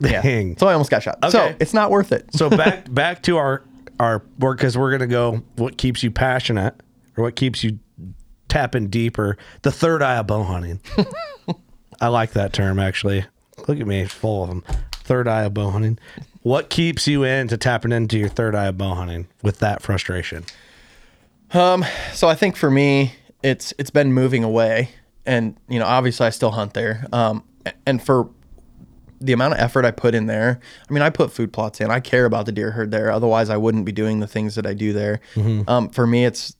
[0.00, 0.22] yeah.
[0.22, 0.56] Dang.
[0.56, 1.18] So I almost got shot.
[1.30, 2.26] So it's not worth it.
[2.34, 3.62] so back back to our
[4.00, 5.42] our work because we're gonna go.
[5.56, 6.74] What keeps you passionate,
[7.16, 7.78] or what keeps you
[8.48, 9.36] tapping deeper?
[9.62, 10.80] The third eye of bow hunting.
[12.00, 13.24] I like that term actually.
[13.68, 14.64] Look at me, full of them.
[14.92, 15.98] Third eye of bow hunting.
[16.42, 20.44] What keeps you into tapping into your third eye of bow hunting with that frustration?
[21.52, 24.90] Um, So I think for me, it's it's been moving away,
[25.24, 27.06] and you know, obviously, I still hunt there.
[27.12, 27.44] Um,
[27.86, 28.28] and for
[29.24, 31.90] the amount of effort I put in there, I mean, I put food plots in.
[31.90, 33.10] I care about the deer herd there.
[33.10, 35.20] Otherwise, I wouldn't be doing the things that I do there.
[35.68, 36.54] Um, for me, it's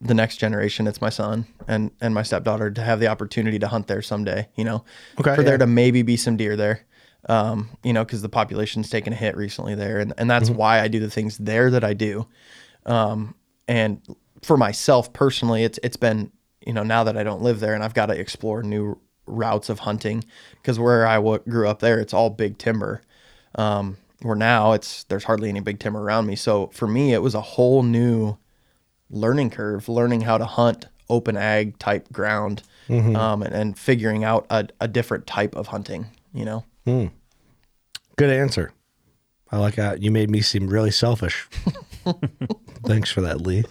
[0.00, 0.86] the next generation.
[0.86, 4.48] It's my son and and my stepdaughter to have the opportunity to hunt there someday.
[4.54, 4.84] You know,
[5.20, 6.84] Okay, for there to maybe be some deer there.
[7.26, 10.80] Um, you know, because the population's taken a hit recently there, and and that's why
[10.80, 12.26] I do the things there that I do.
[12.86, 13.34] Um,
[13.66, 14.00] and
[14.42, 16.30] for myself personally, it's it's been
[16.66, 19.68] you know now that I don't live there and I've got to explore new routes
[19.68, 23.00] of hunting because where I w- grew up there, it's all big timber.
[23.56, 26.34] Um, where now it's there's hardly any big timber around me.
[26.36, 28.36] So for me, it was a whole new
[29.10, 34.46] learning curve, learning how to hunt open ag type ground, um, and, and figuring out
[34.50, 36.06] a, a different type of hunting.
[36.32, 36.64] You know,
[38.16, 38.72] Good answer.
[39.50, 40.02] I like that.
[40.02, 41.46] You made me seem really selfish.
[42.86, 43.64] Thanks for that, Lee.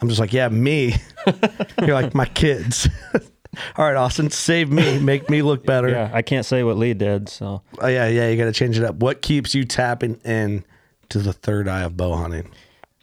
[0.00, 0.94] I'm just like, yeah, me.
[1.80, 2.88] You're like my kids.
[3.76, 5.88] All right, Austin, save me, make me look better.
[5.88, 7.28] Yeah, I can't say what Lee did.
[7.28, 8.96] So Oh, yeah, yeah, you got to change it up.
[8.96, 10.64] What keeps you tapping in
[11.10, 12.50] to the third eye of bow hunting?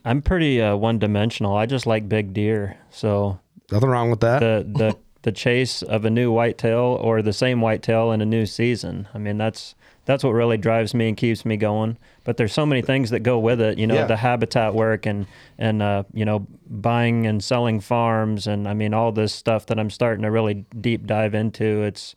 [0.03, 1.55] I'm pretty uh, one dimensional.
[1.55, 2.77] I just like big deer.
[2.89, 3.39] So
[3.71, 4.39] Nothing wrong with that.
[4.39, 8.45] the the the chase of a new whitetail or the same whitetail in a new
[8.47, 9.07] season.
[9.13, 11.97] I mean, that's that's what really drives me and keeps me going.
[12.23, 13.77] But there's so many things that go with it.
[13.79, 14.05] You know, Yeah.
[14.05, 15.25] the habitat work and
[15.57, 19.79] and uh, you know buying and selling farms and I mean all this stuff that
[19.79, 21.83] I'm starting to really deep dive into.
[21.83, 22.15] It's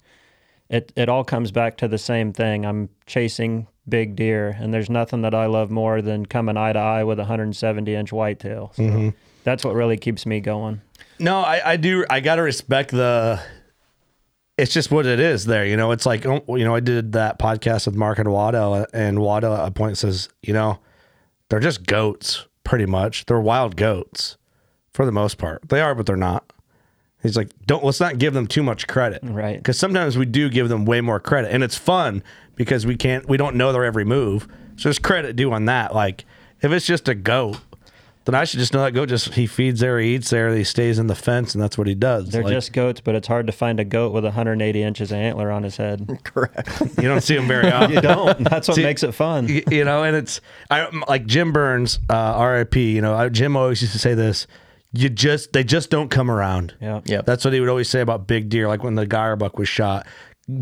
[0.69, 2.65] it it all comes back to the same thing.
[2.67, 6.79] I'm chasing big deer, and there's nothing that I love more than coming eye to
[6.79, 8.73] eye with a 170 inch whitetail.
[8.75, 9.13] So
[9.43, 10.81] that's what really keeps me going.
[11.19, 12.05] No, I, I do.
[12.11, 13.41] I gotta respect the.
[14.57, 15.47] It's just what it is.
[15.47, 15.91] There, you know.
[15.91, 16.75] It's like oh, you know.
[16.75, 20.53] I did that podcast with Mark and Wado, and Wado at a point says, you
[20.53, 20.79] know,
[21.49, 23.27] they're just goats, pretty much.
[23.27, 24.37] They're wild goats,
[24.93, 25.69] for the most part.
[25.69, 26.53] They are, but they're not.
[27.23, 29.57] He's like, don't let's not give them too much credit, Right.
[29.57, 32.23] Because sometimes we do give them way more credit, and it's fun
[32.55, 34.47] because we can't, we don't know their every move.
[34.77, 35.95] So there's credit due on that.
[35.95, 36.27] Like,
[36.61, 37.59] if it's just a goat,
[38.25, 40.65] then I should just know that goat just he feeds there, he eats there, he
[40.65, 42.31] stays in the fence, and that's what he does.
[42.31, 45.19] They're Like, just goats, but it's hard to find a goat with 180 inches of
[45.19, 46.21] antler on his head.
[46.25, 46.69] correct.
[46.97, 47.93] you don't see them very often.
[47.93, 48.49] You don't.
[48.49, 49.49] That's what See- makes it fun.
[49.71, 52.77] You know, and it's I like Jim Burns, uh, RIP.
[52.77, 54.47] You know, I, Jim always used to say this:
[54.93, 56.75] you just they just don't come around.
[56.81, 57.01] Yeah.
[57.05, 57.27] Yep.
[57.27, 59.69] That's what he would always say about big deer, like when the Geyer buck was
[59.69, 60.07] shot.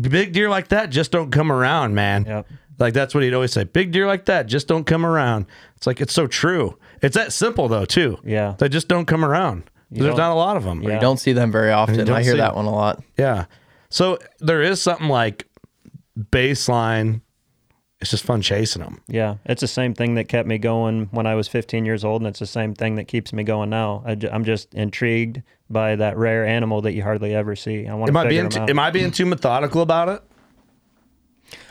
[0.01, 2.25] Big deer like that just don't come around, man.
[2.25, 2.47] Yep.
[2.79, 3.63] Like that's what he'd always say.
[3.65, 5.45] Big deer like that just don't come around.
[5.77, 6.77] It's like it's so true.
[7.03, 8.17] It's that simple though, too.
[8.23, 8.55] Yeah.
[8.57, 9.69] They just don't come around.
[9.91, 10.81] There's don't- not a lot of them.
[10.81, 10.95] Yeah.
[10.95, 11.97] You don't see them very often.
[11.97, 13.03] don't I hear see that one a lot.
[13.17, 13.45] Yeah.
[13.89, 15.47] So there is something like
[16.17, 17.21] baseline.
[18.01, 19.01] It's just fun chasing them.
[19.07, 22.21] Yeah, it's the same thing that kept me going when I was 15 years old,
[22.21, 24.03] and it's the same thing that keeps me going now.
[24.05, 27.87] I, am just intrigued by that rare animal that you hardly ever see.
[27.87, 28.69] I want Am to I figure being too, them out.
[28.71, 30.21] am I being too methodical about it?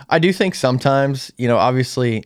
[0.09, 2.25] I do think sometimes, you know, obviously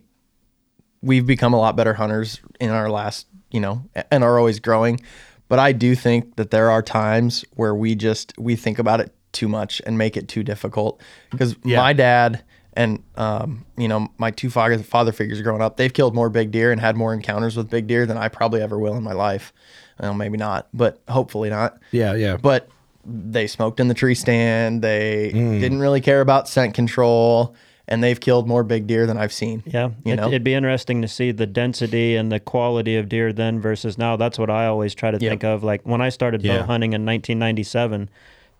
[1.02, 5.00] we've become a lot better hunters in our last, you know, and are always growing.
[5.48, 9.14] But I do think that there are times where we just we think about it
[9.32, 11.00] too much and make it too difficult.
[11.30, 11.76] Because Yeah.
[11.82, 16.14] my dad and um, you know, my two father father figures growing up, they've killed
[16.14, 18.96] more big deer and had more encounters with big deer than I probably ever will
[18.96, 19.52] in my life.
[20.00, 22.36] Well, maybe not, but hopefully not Yeah, yeah.
[22.36, 22.68] but
[23.06, 24.82] they smoked in the tree stand.
[24.82, 27.54] They didn't really care about scent control,
[27.88, 29.62] and they've killed more big deer than I've seen.
[29.66, 33.08] Yeah, you it, know, it'd be interesting to see the density and the quality of
[33.08, 34.16] deer then versus now.
[34.16, 35.30] That's what I always try to Yep.
[35.30, 35.62] think of.
[35.64, 36.58] Like when I started Yeah.
[36.58, 38.08] bow hunting in 1997,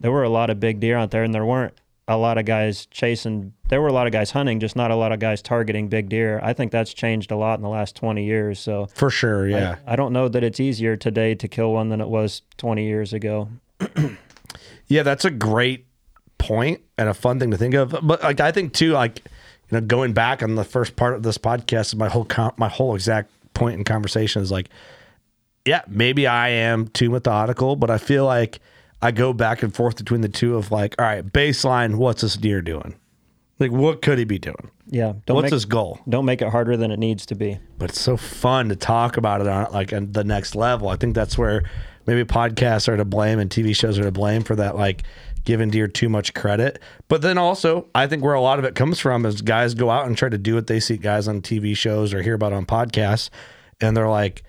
[0.01, 1.75] there were a lot of big deer out there, and there weren't
[2.09, 3.53] a lot of guys chasing.
[3.69, 6.09] There were a lot of guys hunting, just not a lot of guys targeting big
[6.09, 6.39] deer.
[6.41, 8.61] I think that's changed a lot in the last 20 years.
[8.61, 9.77] So For sure, yeah.
[9.89, 13.13] I don't know that it's easier today to kill one than it was 20 years
[13.13, 13.49] ago.
[14.89, 15.86] Yeah, that's a great
[16.39, 17.97] point and a fun thing to think of.
[18.03, 19.23] But like I think too, like
[19.71, 22.69] you know, going back on the first part of this podcast, my whole com- my
[22.69, 24.69] whole exact point in conversation is like,
[25.65, 28.61] yeah, maybe I am too methodical, but I feel like
[29.03, 32.37] I go back and forth between the two of like, all right, baseline, what's this
[32.37, 32.95] deer doing?
[33.59, 34.71] Like, what could he be doing?
[34.89, 35.99] Yeah, don't what's make, his goal?
[36.09, 37.59] don't make it harder than it needs to be.
[37.79, 40.89] but it's so fun to talk about it on like on the next level.
[40.89, 41.65] I think that's where
[42.07, 45.03] maybe podcasts are to blame and TV shows are to blame for that, like
[45.47, 46.79] giving deer too much credit.
[47.09, 49.89] But then also, I think where a lot of it comes from is guys go
[49.89, 52.53] out and try to do what they see guys on TV shows or hear about
[52.53, 53.31] on podcasts,
[53.81, 54.43] and they're like,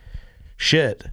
[0.57, 1.05] "Shit,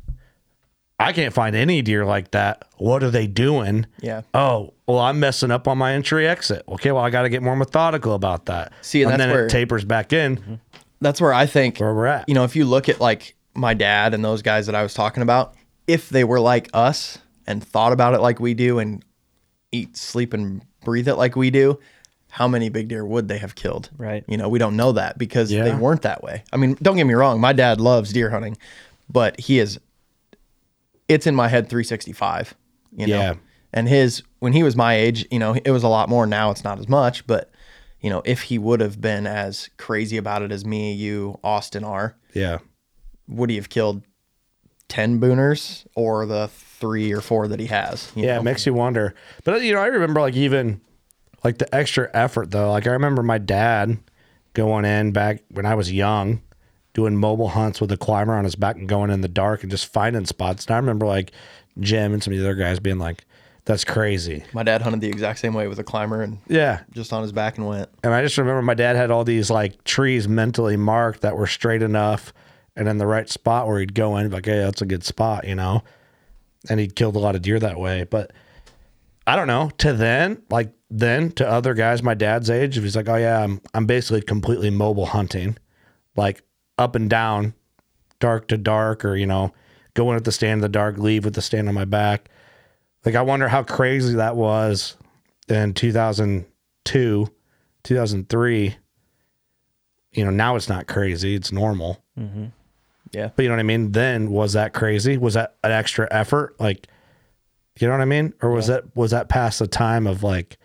[0.98, 2.64] I can't find any deer like that.
[2.78, 4.22] What are they doing?" Yeah.
[4.32, 6.62] Oh, well, I'm messing up on my entry exit.
[6.68, 8.72] Okay, well, I got to get more methodical about that.
[8.82, 10.60] See, and and then where- it tapers back in
[11.00, 12.26] that's where I think where we're at.
[12.28, 14.94] you know, if you look at like my dad and those guys that I was
[14.94, 15.54] talking about,
[15.86, 19.04] if they were like us and thought about it like we do and
[19.74, 21.78] eat, sleep, and breathe it like we do,
[22.30, 23.90] how many big deer would they have killed?
[23.96, 24.24] Right.
[24.26, 26.44] You know, we don't know that because they weren't that way.
[26.52, 28.56] I mean, don't get me wrong, my dad loves deer hunting,
[29.08, 29.78] but he is
[31.08, 32.54] it's in my head 365,
[32.96, 33.18] you know.
[33.18, 33.34] Yeah.
[33.72, 36.26] And his when he was my age, you know, it was a lot more.
[36.26, 37.50] Now it's not as much, but
[38.00, 41.84] you know, if he would have been as crazy about it as me, you, Austin
[41.84, 42.58] are, yeah.
[43.26, 44.02] would he have killed
[44.88, 48.10] 10 booners or the three or four that he has?
[48.14, 48.40] Yeah, know?
[48.40, 49.14] it makes you wonder.
[49.44, 50.80] But you know, I remember like even
[51.42, 52.70] like the extra effort though.
[52.70, 53.98] Like I remember my dad
[54.54, 56.42] going in back when I was young
[56.92, 59.70] doing mobile hunts with a climber on his back and going in the dark and
[59.70, 60.66] just finding spots.
[60.66, 61.32] And I remember like
[61.80, 63.24] Jim and some of the other guys being like,
[63.64, 67.12] "That's crazy." My dad hunted the exact same way with a climber and Yeah, just
[67.12, 67.88] on his back and went.
[68.04, 71.48] and I just remember my dad had all these like trees mentally marked that were
[71.48, 72.32] straight enough
[72.76, 75.46] and in the right spot where he'd go in, like, hey, that's a good spot,
[75.46, 75.82] you know?
[76.68, 78.04] And he'd killed a lot of deer that way.
[78.04, 78.32] But
[79.26, 79.70] I don't know.
[79.78, 83.42] To then, like then to other guys my dad's age, if he's like, Oh yeah,
[83.42, 85.56] I'm I'm basically completely mobile hunting,
[86.16, 86.42] like
[86.78, 87.54] up and down,
[88.20, 89.52] dark to dark, or you know,
[89.94, 92.28] go in at the stand in the dark, leave with the stand on my back.
[93.04, 94.96] Like I wonder how crazy that was
[95.48, 97.28] in 2002,
[97.82, 98.76] 2003.
[100.12, 102.02] You know, now it's not crazy; it's normal.
[102.18, 102.46] Mm-hmm.
[103.14, 103.30] Yeah.
[103.34, 103.92] But you know what I mean?
[103.92, 105.16] Then was that crazy?
[105.16, 106.56] Was that an extra effort?
[106.58, 106.88] Like,
[107.78, 108.34] you know what I mean?
[108.42, 110.58] Or was that was that past the time of like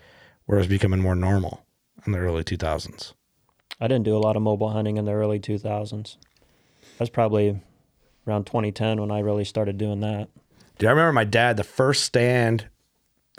[0.45, 1.63] where it was becoming more normal
[2.05, 3.13] in the early 2000s?
[3.79, 6.17] I didn't do a lot of mobile hunting in the early 2000s.
[6.97, 7.61] That's probably
[8.27, 10.27] around 2010 when I really started doing that.
[10.77, 12.67] Dude, I remember my dad, the first stand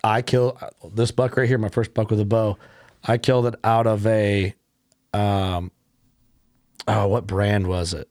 [0.03, 0.59] I killed
[0.95, 2.59] this buck right here, my first buck with a bow.
[3.05, 4.55] I killed it out of a,
[5.13, 5.71] um,
[6.87, 8.09] oh, what brand was it?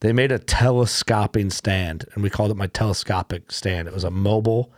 [0.00, 3.86] They made a telescoping stand, and we called it my telescopic stand.
[3.86, 4.72] It was a mobile,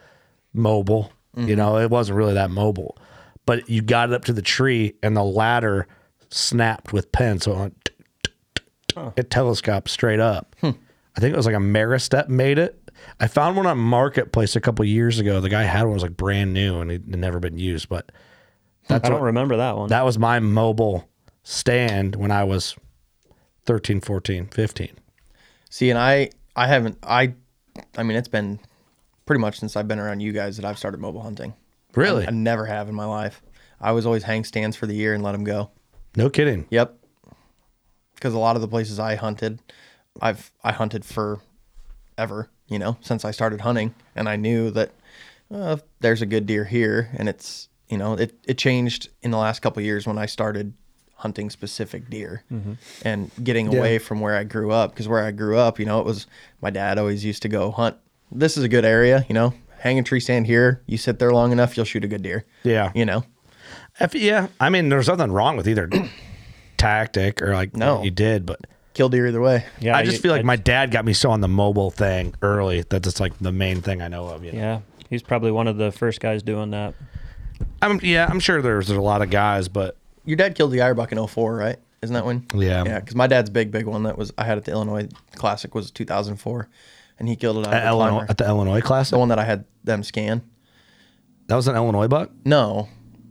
[0.53, 1.13] mobile.
[1.35, 2.99] You know, it wasn't really that mobile,
[3.47, 5.87] but you got it up to the tree, and the ladder
[6.29, 7.91] snapped with pins, so it, went
[8.89, 9.13] tick.
[9.17, 10.55] it telescoped straight up.
[10.61, 10.73] Hmm.
[11.17, 12.79] I think it was like a Maristep made it.
[13.19, 15.41] I found one on Marketplace a couple years ago.
[15.41, 18.13] The guy had one was like brand new and it had never been used, but
[18.89, 19.89] that's I don't what, remember that one.
[19.89, 21.09] that was my mobile
[21.43, 22.77] stand when I was
[23.65, 24.91] 13, 14, 15.
[25.73, 27.33] See, and I, I haven't, I,
[27.97, 28.61] I mean, it's been
[29.25, 31.55] pretty much since I've been around you guys that I've started mobile hunting.
[31.95, 32.27] Really?
[32.27, 33.41] I, never have in my life.
[33.81, 35.71] I was always hang stands for the year and let them go.
[36.15, 36.67] No kidding.
[36.69, 36.99] Yep.
[38.15, 39.61] Because a lot of the places I hunted,
[40.21, 41.41] I've I hunted for
[42.19, 44.91] ever, you know, since I started hunting, and I knew that
[45.51, 49.39] uh, there's a good deer here, and it's you know it it changed in the
[49.39, 50.75] last couple of years when I started
[51.23, 52.73] hunting specific deer mm-hmm.
[53.05, 56.01] and getting away from where I grew up because where I grew up, you know,
[56.01, 56.27] it was
[56.61, 57.97] my dad always used to go hunt.
[58.33, 60.83] This is a good area, you know, hang a tree stand here.
[60.87, 62.45] You sit there long enough, you'll shoot a good deer.
[62.65, 62.91] Yeah.
[62.93, 63.25] You know,
[64.01, 64.49] If, yeah.
[64.59, 65.89] I mean, there's nothing wrong with either
[66.77, 67.97] tactic or like No.
[67.97, 68.61] what you did, but
[68.95, 69.65] kill deer either way.
[69.81, 71.93] yeah, I just you- feel like I- my dad got me so on the mobile
[71.93, 74.45] thing early that it's like the main thing I know of.
[74.45, 74.59] You know?
[74.59, 76.95] Yeah, he's probably one of the first guys doing that.
[77.81, 80.81] I'm, yeah, I'm sure there's, there's a lot of guys, but Your dad killed the
[80.83, 81.77] Ironbuck in 04, right?
[82.03, 82.47] Isn't that when?
[82.55, 82.85] Yeah.
[82.85, 85.75] Yeah, because my dad's big, big one that was I had at the Illinois Classic
[85.75, 86.69] was 2004,
[87.19, 88.31] and he killed it at, the Illinois, climber.
[88.31, 90.43] at the Illinois class, the one that I had them scan.
[91.47, 92.31] that was an Illinois buck.
[92.45, 92.89] No,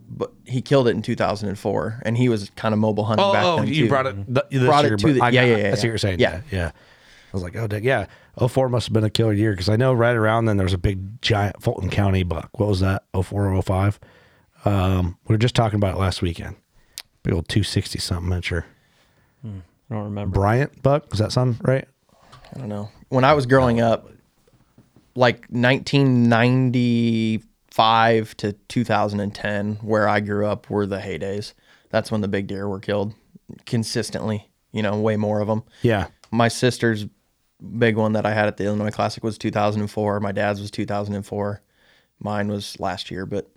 [0.08, 3.44] but he killed it in 2004, and he was kind of mobile hunting Oh, back
[3.44, 3.88] oh then you too.
[3.88, 4.14] brought it.
[4.50, 6.20] th- Brought it to the- I yeah, yeah, yeah, That's see what you're saying.
[6.20, 6.40] Yeah.
[6.50, 6.66] Yeah, yeah.
[6.68, 8.06] I was like, oh, dang, yeah.
[8.46, 10.74] 04 must have been a killer year because I know right around then there was
[10.74, 12.50] a big giant Fulton County buck.
[12.58, 13.04] What was that?
[13.14, 13.98] 04 or 05?
[14.66, 16.56] Um, we were just talking about it last weekend.
[17.22, 18.66] Big old 260 something i'm miniature.
[19.44, 19.48] I
[19.94, 20.34] don't remember.
[20.34, 21.08] Bryant buck.
[21.10, 21.86] Does that sound right?
[22.54, 22.88] I don't know.
[23.08, 24.08] When I was growing up,
[25.14, 31.52] like 1995 to 2010, where I grew up, were the heydays.
[31.90, 33.14] That's when the big deer were killed
[33.66, 34.48] consistently.
[34.72, 35.62] You know, way more of them.
[35.82, 36.06] Yeah.
[36.30, 37.06] my sister's
[37.78, 40.20] big one that I had at the Illinois Classic was 2004.
[40.20, 41.60] My dad's was 2004.
[42.18, 43.50] Mine was last year, but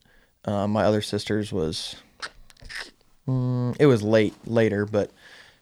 [0.43, 1.95] uh, my other sister's was
[3.27, 4.85] mm, it was late later.
[4.85, 5.11] But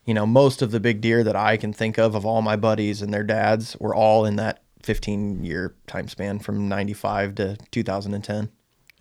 [0.06, 2.56] you know, most of the big deer that I can think of of all my
[2.56, 7.58] buddies and their dads were all in that 15 year time span from 95 to
[7.71, 8.49] 2010.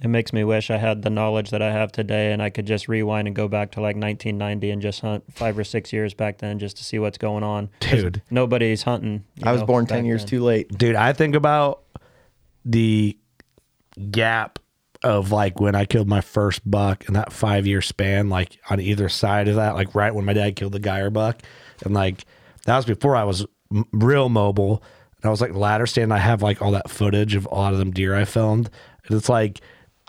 [0.01, 2.67] It makes me wish I had the knowledge that I have today and I could
[2.67, 6.13] just rewind and go back to like 1990 and just hunt five or six years
[6.13, 7.69] back then just to see what's going on.
[7.79, 8.21] Dude.
[8.29, 9.25] Nobody's hunting.
[9.45, 10.29] I was know, born 10 years then.
[10.29, 10.77] too late.
[10.77, 11.83] Dude, I think about
[12.65, 13.17] the
[14.11, 14.59] gap
[15.03, 18.81] of like when I killed my first buck in that five year span, like on
[18.81, 21.41] either side of that, like right when my dad killed the Geyer buck.
[21.85, 22.25] And like
[22.67, 24.83] that was before I was m- real mobile.
[25.17, 26.13] And I was like ladder stand.
[26.13, 28.71] I have like all that footage of a lot of them deer I filmed.
[29.07, 29.61] And it's like,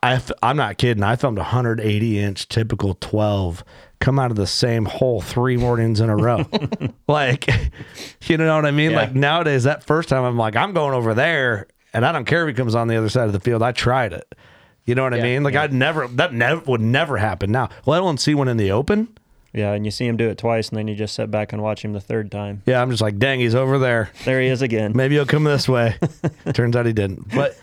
[0.01, 1.03] I f- I'm not kidding.
[1.03, 3.63] I filmed 180 inch typical 12
[3.99, 6.45] come out of the same hole three mornings in a row.
[7.07, 7.47] like,
[8.27, 8.91] you know what I mean?
[8.91, 8.97] Yeah.
[8.97, 12.43] Like nowadays, that first time I'm like, I'm going over there and I don't care
[12.47, 13.63] if he comes on the other side of the field.
[13.63, 14.35] I tried it.
[14.85, 15.43] You know what I Yeah, mean?
[15.43, 17.69] Like I'd never, that never would never happen now.
[17.85, 19.07] Let alone see one in the open.
[19.53, 21.61] Yeah, and you see him do it twice and then you just sit back and
[21.61, 22.63] watch him the third time.
[22.65, 22.81] Yeah.
[22.81, 24.09] I'm just like, dang, he's over there.
[24.25, 24.93] There he is again.
[24.95, 25.95] Maybe he'll come this way.
[26.53, 27.29] Turns out he didn't.
[27.33, 27.55] But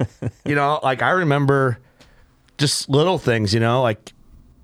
[0.44, 1.78] you know, like I remember
[2.59, 4.12] just little things, you know, like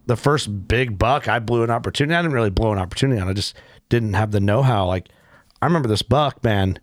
[0.06, 2.14] the first big buck I blew an opportunity.
[2.14, 3.28] I didn't really blow an opportunity on.
[3.28, 3.56] I just
[3.88, 4.86] didn't have the know how.
[4.86, 5.08] Like
[5.60, 6.78] I remember this buck, man,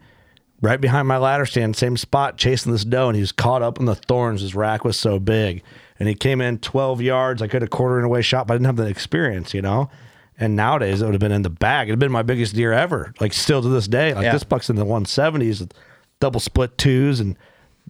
[0.64, 3.80] right behind my ladder stand, same spot, chasing this doe, and he was caught up
[3.80, 4.42] in the thorns.
[4.42, 5.62] His rack was so big,
[6.00, 7.42] and he came in 12 yards.
[7.42, 9.92] I could have quartering away shot, but I didn't have the experience, you know.
[10.40, 11.90] And nowadays, it would have been in the bag.
[11.90, 13.14] It'd been my biggest deer ever.
[13.20, 14.32] Like still to this day, like Yeah.
[14.32, 15.74] this buck's in the 170s, with
[16.20, 17.38] double split twos, and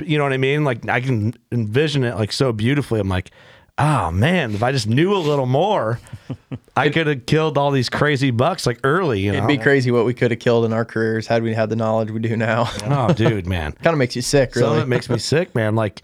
[0.04, 0.64] you know what I mean.
[0.66, 3.00] Like I can envision it like so beautifully.
[3.00, 3.30] I'm like,
[3.78, 6.00] oh man, if I just knew a little more,
[6.76, 9.22] I could have killed all these crazy bucks like early.
[9.22, 11.54] You know, It'd be crazy what we could have killed in our careers had we
[11.54, 12.70] had the knowledge we do now.
[12.86, 13.72] Oh, dude, man.
[13.84, 14.82] kind of makes you sick, Some of really.
[14.84, 15.76] it makes me sick, man.
[15.76, 16.02] Like,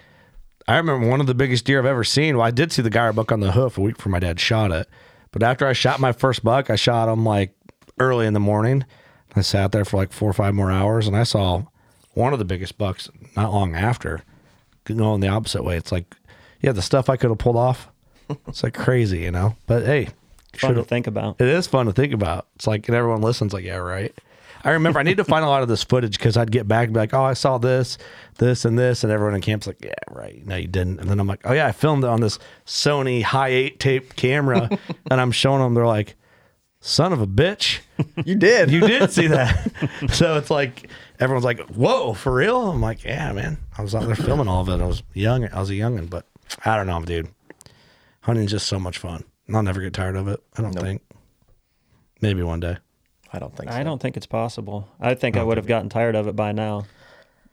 [0.67, 2.37] I remember one of the biggest deer I've ever seen.
[2.37, 4.39] Well, I did see the Geyer buck on the hoof a week before my dad
[4.39, 4.87] shot it.
[5.31, 7.53] But after I shot my first buck, I shot him like
[7.99, 8.85] early in the morning.
[9.35, 11.63] I sat there for like four or five more hours, and I saw
[12.13, 14.23] one of the biggest bucks not long after
[14.85, 15.77] going the opposite way.
[15.77, 16.15] It's like,
[16.61, 17.89] yeah, the stuff I could have pulled off.
[18.47, 19.55] It's like crazy, you know.
[19.65, 20.09] But hey,
[20.55, 21.41] Fun to think about.
[21.41, 22.45] it is fun to think about.
[22.55, 24.13] It's like, and everyone listens, like, yeah, right.
[24.63, 26.85] I remember I need to find a lot of this footage because I'd get back
[26.85, 27.97] and be like, oh, I saw this,
[28.37, 29.03] this, and this.
[29.03, 30.45] And everyone in camp's like, yeah, right.
[30.45, 30.99] No, you didn't.
[30.99, 34.15] And then I'm like, oh, yeah, I filmed it on this Sony high eight tape
[34.15, 34.69] camera.
[35.09, 36.15] and I'm showing them, they're like,
[36.81, 37.79] son of a bitch.
[38.25, 38.69] You did.
[38.69, 39.71] You did see that.
[40.11, 40.89] so it's like,
[41.19, 42.69] everyone's like, whoa, for real?
[42.69, 43.57] I'm like, yeah, man.
[43.77, 44.83] I was out there filming all of it.
[44.83, 45.47] I was young.
[45.47, 46.25] I was a youngin', but
[46.65, 47.29] I don't know, dude.
[48.21, 49.23] Hunting's just so much fun.
[49.53, 50.41] I'll never get tired of it.
[50.57, 51.01] I don't think.
[52.21, 52.77] Maybe one day.
[53.31, 53.77] I don't think so.
[53.77, 54.87] I don't think it's possible.
[54.99, 56.85] I think I would have gotten tired of it by now.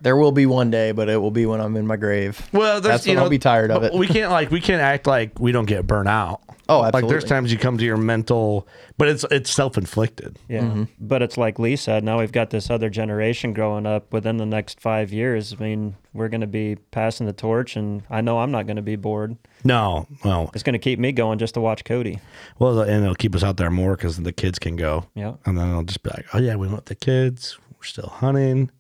[0.01, 2.47] There will be one day, but it will be when I'm in my grave.
[2.53, 3.95] Well, there's, That's you when know, I'll be tired of it.
[3.95, 6.41] We can't like we can't act like we don't get burnt out.
[6.69, 8.67] Oh, Like there's times you come to your mental,
[8.99, 10.37] but it's it's self inflicted.
[10.49, 10.63] Yeah.
[10.63, 10.85] Mm-hmm.
[10.99, 14.47] But it's like Lee said, now we've got this other generation growing up within the
[14.47, 15.53] next five years.
[15.53, 18.77] I mean, we're going to be passing the torch, and I know I'm not going
[18.77, 19.37] to be bored.
[19.63, 22.21] No, well, It's going to keep me going just to watch Cody.
[22.59, 25.07] well, and it'll keep us out there more because the kids can go.
[25.15, 25.35] Yeah.
[25.45, 27.59] and then it'll just be like, oh yeah, we went with the kids.
[27.79, 28.71] We're still hunting.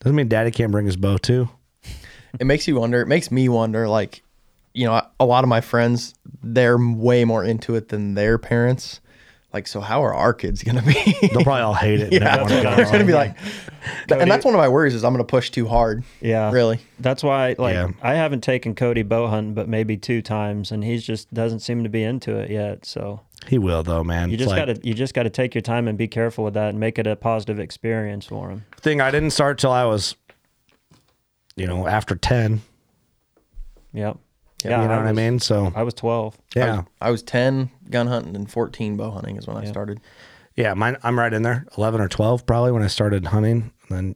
[0.00, 1.48] Doesn't mean Daddy can't bring his bow too.
[2.38, 3.00] it makes you wonder.
[3.02, 3.88] It makes me wonder.
[3.88, 4.22] Like,
[4.78, 9.00] you know, a lot of my friends, they're way more into it than their parents.
[9.52, 10.92] Like, so how are our kids gonna be?
[11.22, 12.04] They'll probably all hate it.
[12.04, 12.60] and yeah, not go.
[12.76, 13.34] they're gonna be like,
[14.10, 16.04] and that's one of my worries is I'm gonna push too hard.
[16.20, 16.52] Yeah.
[16.52, 16.78] Really.
[17.00, 17.88] That's why, like, Yeah.
[18.02, 21.82] I haven't taken Cody bow hunting, but maybe two times, and he's just doesn't seem
[21.82, 22.84] to be into it yet.
[22.84, 24.28] So he will though, man.
[24.28, 26.54] you It's just like- gotta you just gotta take your time and be careful with
[26.54, 28.64] that, and make it a positive experience for him.
[28.80, 29.00] thing.
[29.00, 30.14] I didn't start till I was,
[31.56, 32.60] you know, after ten.
[33.94, 34.18] Yep.
[34.64, 35.38] You know what I was- mean?
[35.38, 36.36] So I was twelve.
[36.56, 40.00] yeah, I was 10 gun hunting and 14 bow hunting is when I started.
[40.56, 40.96] Yeah, mine.
[41.04, 41.66] I'm right in there.
[41.76, 43.70] Eleven or twelve, probably when I started hunting.
[43.88, 44.14] And then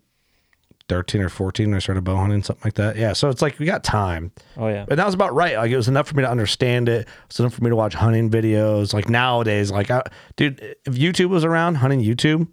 [0.88, 2.96] thirteen or fourteen when I started bow hunting, something like that.
[2.96, 4.84] Yeah, so it's like we got time, Oh yeah.
[4.88, 5.56] but that was about right.
[5.56, 7.02] Like it was enough for me to understand it.
[7.02, 8.92] It was enough for me to watch hunting videos.
[8.92, 10.02] Like nowadays, like I,
[10.36, 12.48] dude, if YouTube was around, hunting YouTube,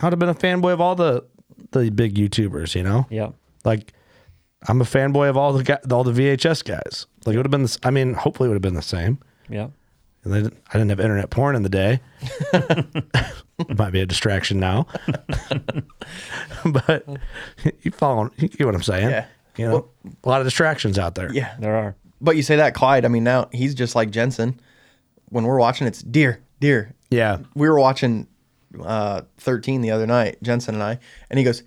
[0.00, 1.24] I'd have been a fanboy of all the
[1.70, 2.74] the big YouTubers.
[2.74, 3.30] You know, yeah.
[3.64, 3.92] like
[4.68, 7.06] I'm a fanboy of all the guy, all the VHS guys.
[7.24, 7.62] Like it would have been.
[7.62, 9.18] This, I mean, hopefully it would have been the same.
[9.48, 9.68] Yeah.
[10.24, 12.00] And they didn't, I didn't have internet porn in the day.
[12.52, 14.86] it might be a distraction now.
[16.64, 17.04] but
[17.82, 19.10] you follow, you get what I'm saying?
[19.10, 19.26] Yeah.
[19.56, 19.88] You know,
[20.22, 21.32] a lot of distractions out there.
[21.32, 21.56] Yeah.
[21.58, 21.96] There are.
[22.20, 24.60] But you say that, Clyde, I mean, now he's just like Jensen.
[25.30, 26.94] When we're watching, it's deer, deer.
[27.10, 27.38] Yeah.
[27.54, 28.28] We were watching
[28.80, 30.98] uh, 13 the other night, Jensen and I,
[31.30, 31.64] and he goes,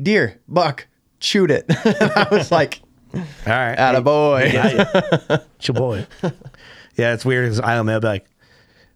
[0.00, 0.86] deer, buck,
[1.22, 1.64] shoot it.
[1.68, 2.80] I was like,
[3.14, 3.76] All right.
[3.76, 4.04] attaboy.
[4.04, 4.50] boy,
[5.58, 6.06] it's your boy.
[6.96, 8.26] Yeah, it's weird because I'll be like,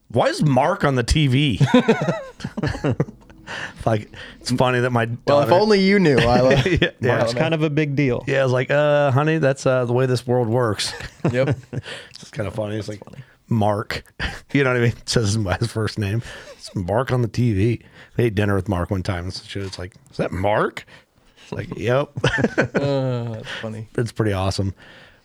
[0.09, 1.61] why is Mark on the TV?
[3.85, 4.11] like,
[4.41, 6.55] it's funny that my Well, if only you knew, Isla.
[6.67, 7.23] yeah, yeah.
[7.25, 8.25] It's kind of a big deal.
[8.27, 10.93] Yeah, I was like, uh, honey, that's uh, the way this world works.
[11.31, 11.57] Yep.
[12.11, 12.77] It's kind of funny.
[12.77, 13.03] It's like
[13.49, 14.05] Mark.
[14.53, 14.93] You know what I mean?
[14.93, 16.23] It says him by his first name.
[16.57, 17.83] It's Mark on the TV.
[18.17, 19.25] They ate dinner with Mark one time.
[19.25, 19.65] And shit.
[19.65, 20.87] It's like, is that Mark?
[21.47, 22.11] It's like, yep.
[22.75, 23.89] Uh, that's funny.
[23.97, 24.75] it's pretty awesome.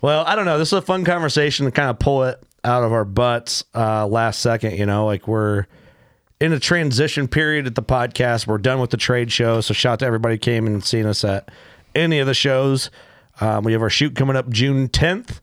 [0.01, 0.59] Well, I don't know.
[0.59, 4.05] This is a fun conversation to kind of pull it out of our butts uh,
[4.05, 4.77] last second.
[4.77, 5.65] You know, like we're
[6.39, 8.45] in a transition period at the podcast.
[8.45, 9.61] We're done with the trade show.
[9.61, 11.49] So shout out to everybody who came and seen us at
[11.95, 12.91] any of the shows.
[13.39, 15.39] Um, we have our shoot coming up June 10th.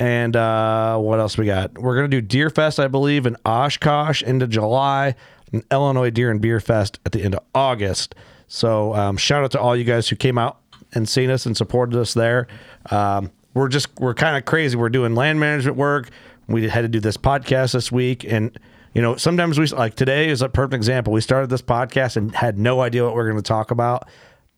[0.00, 1.78] And uh, what else we got?
[1.78, 5.14] We're gonna do Deer Fest, I believe, in Oshkosh into July,
[5.52, 8.14] and Illinois Deer and Beer Fest at the end of August.
[8.48, 10.58] So um, shout out to all you guys who came out
[10.92, 12.48] and seen us and supported us there.
[12.90, 14.76] Um, we're just we're kind of crazy.
[14.76, 16.10] We're doing land management work.
[16.48, 18.58] We had to do this podcast this week, and
[18.94, 21.12] you know sometimes we like today is a perfect example.
[21.12, 24.08] We started this podcast and had no idea what we are going to talk about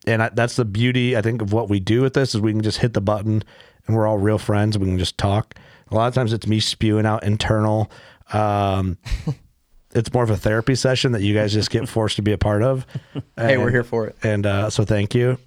[0.07, 2.53] and I, that's the beauty I think of what we do with this is we
[2.53, 3.43] can just hit the button
[3.87, 4.79] and we're all real friends.
[4.79, 5.55] We can just talk.
[5.91, 7.91] A lot of times it's me spewing out internal,
[8.33, 8.99] um,
[9.93, 12.39] it's more of a therapy session that you guys just get forced to be a
[12.39, 12.87] part of.
[13.37, 14.17] Hey, we're here for it.
[14.23, 15.39] And uh, so thank you.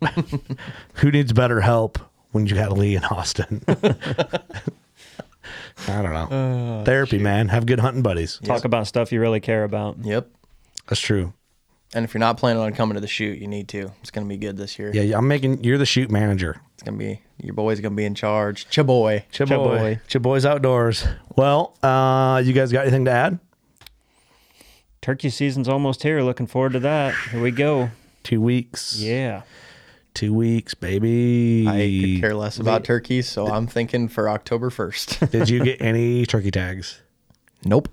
[0.96, 2.00] Who needs better help
[2.32, 3.62] when you got Lee and Austin?
[3.68, 6.82] I don't know.
[6.86, 7.50] therapy, man.
[7.50, 8.40] Have good hunting buddies.
[8.44, 9.98] Talk about stuff you really care about.
[10.02, 10.28] Yep.
[10.88, 11.34] That's true.
[11.94, 13.92] And if you're not planning on coming to the shoot, you need to.
[14.02, 14.92] It's gonna be good this year.
[14.92, 15.64] Yeah, I'm making.
[15.64, 16.60] You're the shoot manager.
[16.74, 18.68] It's gonna be your boy's gonna be in charge.
[18.70, 19.24] Chaboy.
[19.32, 20.02] Chaboy.
[20.08, 21.06] Chaboy's outdoors.
[21.36, 23.40] Well, uh, you guys got anything to add?
[25.04, 26.22] Turkey season's almost here.
[26.22, 27.14] Looking forward to that.
[27.30, 27.90] Here we go.
[28.24, 28.96] Two weeks.
[28.98, 29.42] Yeah.
[30.14, 31.68] Two weeks, baby.
[31.68, 35.30] I could care less about turkeys, so I'm thinking for October 1st.
[35.32, 37.02] Did you get any turkey tags?
[37.66, 37.90] nope.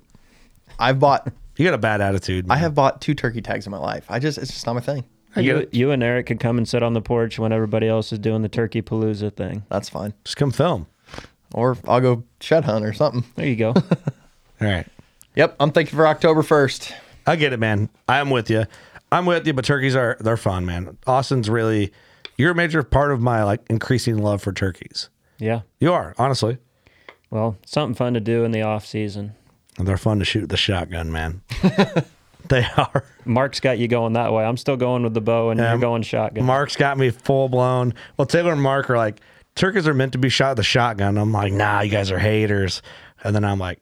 [0.78, 1.26] I've bought.
[1.56, 2.46] You got a bad attitude.
[2.48, 4.04] I have bought two turkey tags in my life.
[4.08, 5.04] I just it's just not my thing.
[5.34, 8.12] I You, you and Eric could come and sit on the porch when everybody else
[8.12, 9.64] is doing the turkey palooza thing.
[9.68, 10.14] That's fine.
[10.24, 10.86] Just come film.
[11.54, 13.24] Or I'll go shed hunt or something.
[13.34, 13.70] There you go.
[13.74, 13.82] All
[14.60, 14.86] right.
[15.36, 16.92] Yep, I'm thinking for October 1st.
[17.26, 17.88] I get it, man.
[18.08, 18.64] I'm with you.
[19.12, 20.96] I'm with you, but turkeys are they're fun, man.
[21.06, 21.92] Austin's really
[22.36, 25.08] you're a major part of my like increasing love for turkeys.
[25.38, 25.60] yeah.
[25.78, 26.58] You are, honestly.
[27.30, 29.34] Well, something fun to do in the off season.
[29.78, 31.42] And they're fun to shoot the shotgun, man.
[32.48, 33.04] they are.
[33.24, 34.44] Mark's got you going that way.
[34.44, 36.44] I'm still going with the bow, and Yeah, you're going shotgun.
[36.44, 37.94] Mark's got me full blown.
[38.16, 39.20] Well, Taylor and Mark are like,
[39.54, 41.16] turkeys are meant to be shot with a shotgun.
[41.18, 42.82] I'm like, nah, you guys are haters.
[43.22, 43.78] And then I'm like,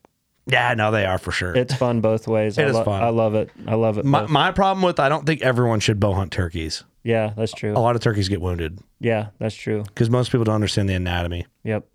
[0.48, 1.54] yeah, no, they are for sure.
[1.56, 2.58] it's fun both ways.
[2.58, 3.02] It I is lo- fun.
[3.02, 3.50] I love it.
[3.66, 4.04] I love it.
[4.04, 4.30] my, both.
[4.30, 6.84] my problem with I don't think everyone should bow hunt turkeys.
[7.04, 7.72] yeah, that's true.
[7.72, 9.82] A lot of turkeys get wounded Yeah, that's true.
[9.84, 11.46] because most people don't understand the anatomy.
[11.64, 11.86] Yep.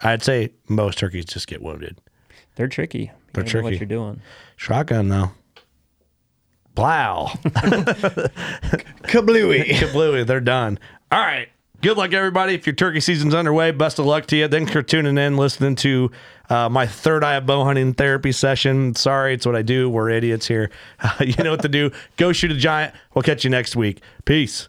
[0.00, 1.98] I'd say most turkeys just get wounded.
[2.56, 2.98] They're tricky.
[2.98, 3.64] You They're gotta know tricky.
[3.64, 4.20] What you're doing.
[4.56, 5.30] Shotgun though.
[6.74, 7.26] Plow.
[9.04, 9.64] Kablooey.
[9.66, 10.78] Kablooey, they're done.
[11.10, 11.48] All right.
[11.82, 12.54] Good luck, everybody.
[12.54, 14.46] If your turkey season's underway, best of luck to you.
[14.46, 16.12] Thanks for tuning in, listening to
[16.48, 18.94] uh, my third eye of bow hunting therapy session.
[18.94, 19.90] Sorry, it's what I do.
[19.90, 20.70] We're idiots here.
[21.20, 21.90] you know what to do.
[22.16, 22.94] Go shoot a giant.
[23.14, 24.00] We'll catch you next week.
[24.24, 24.68] Peace.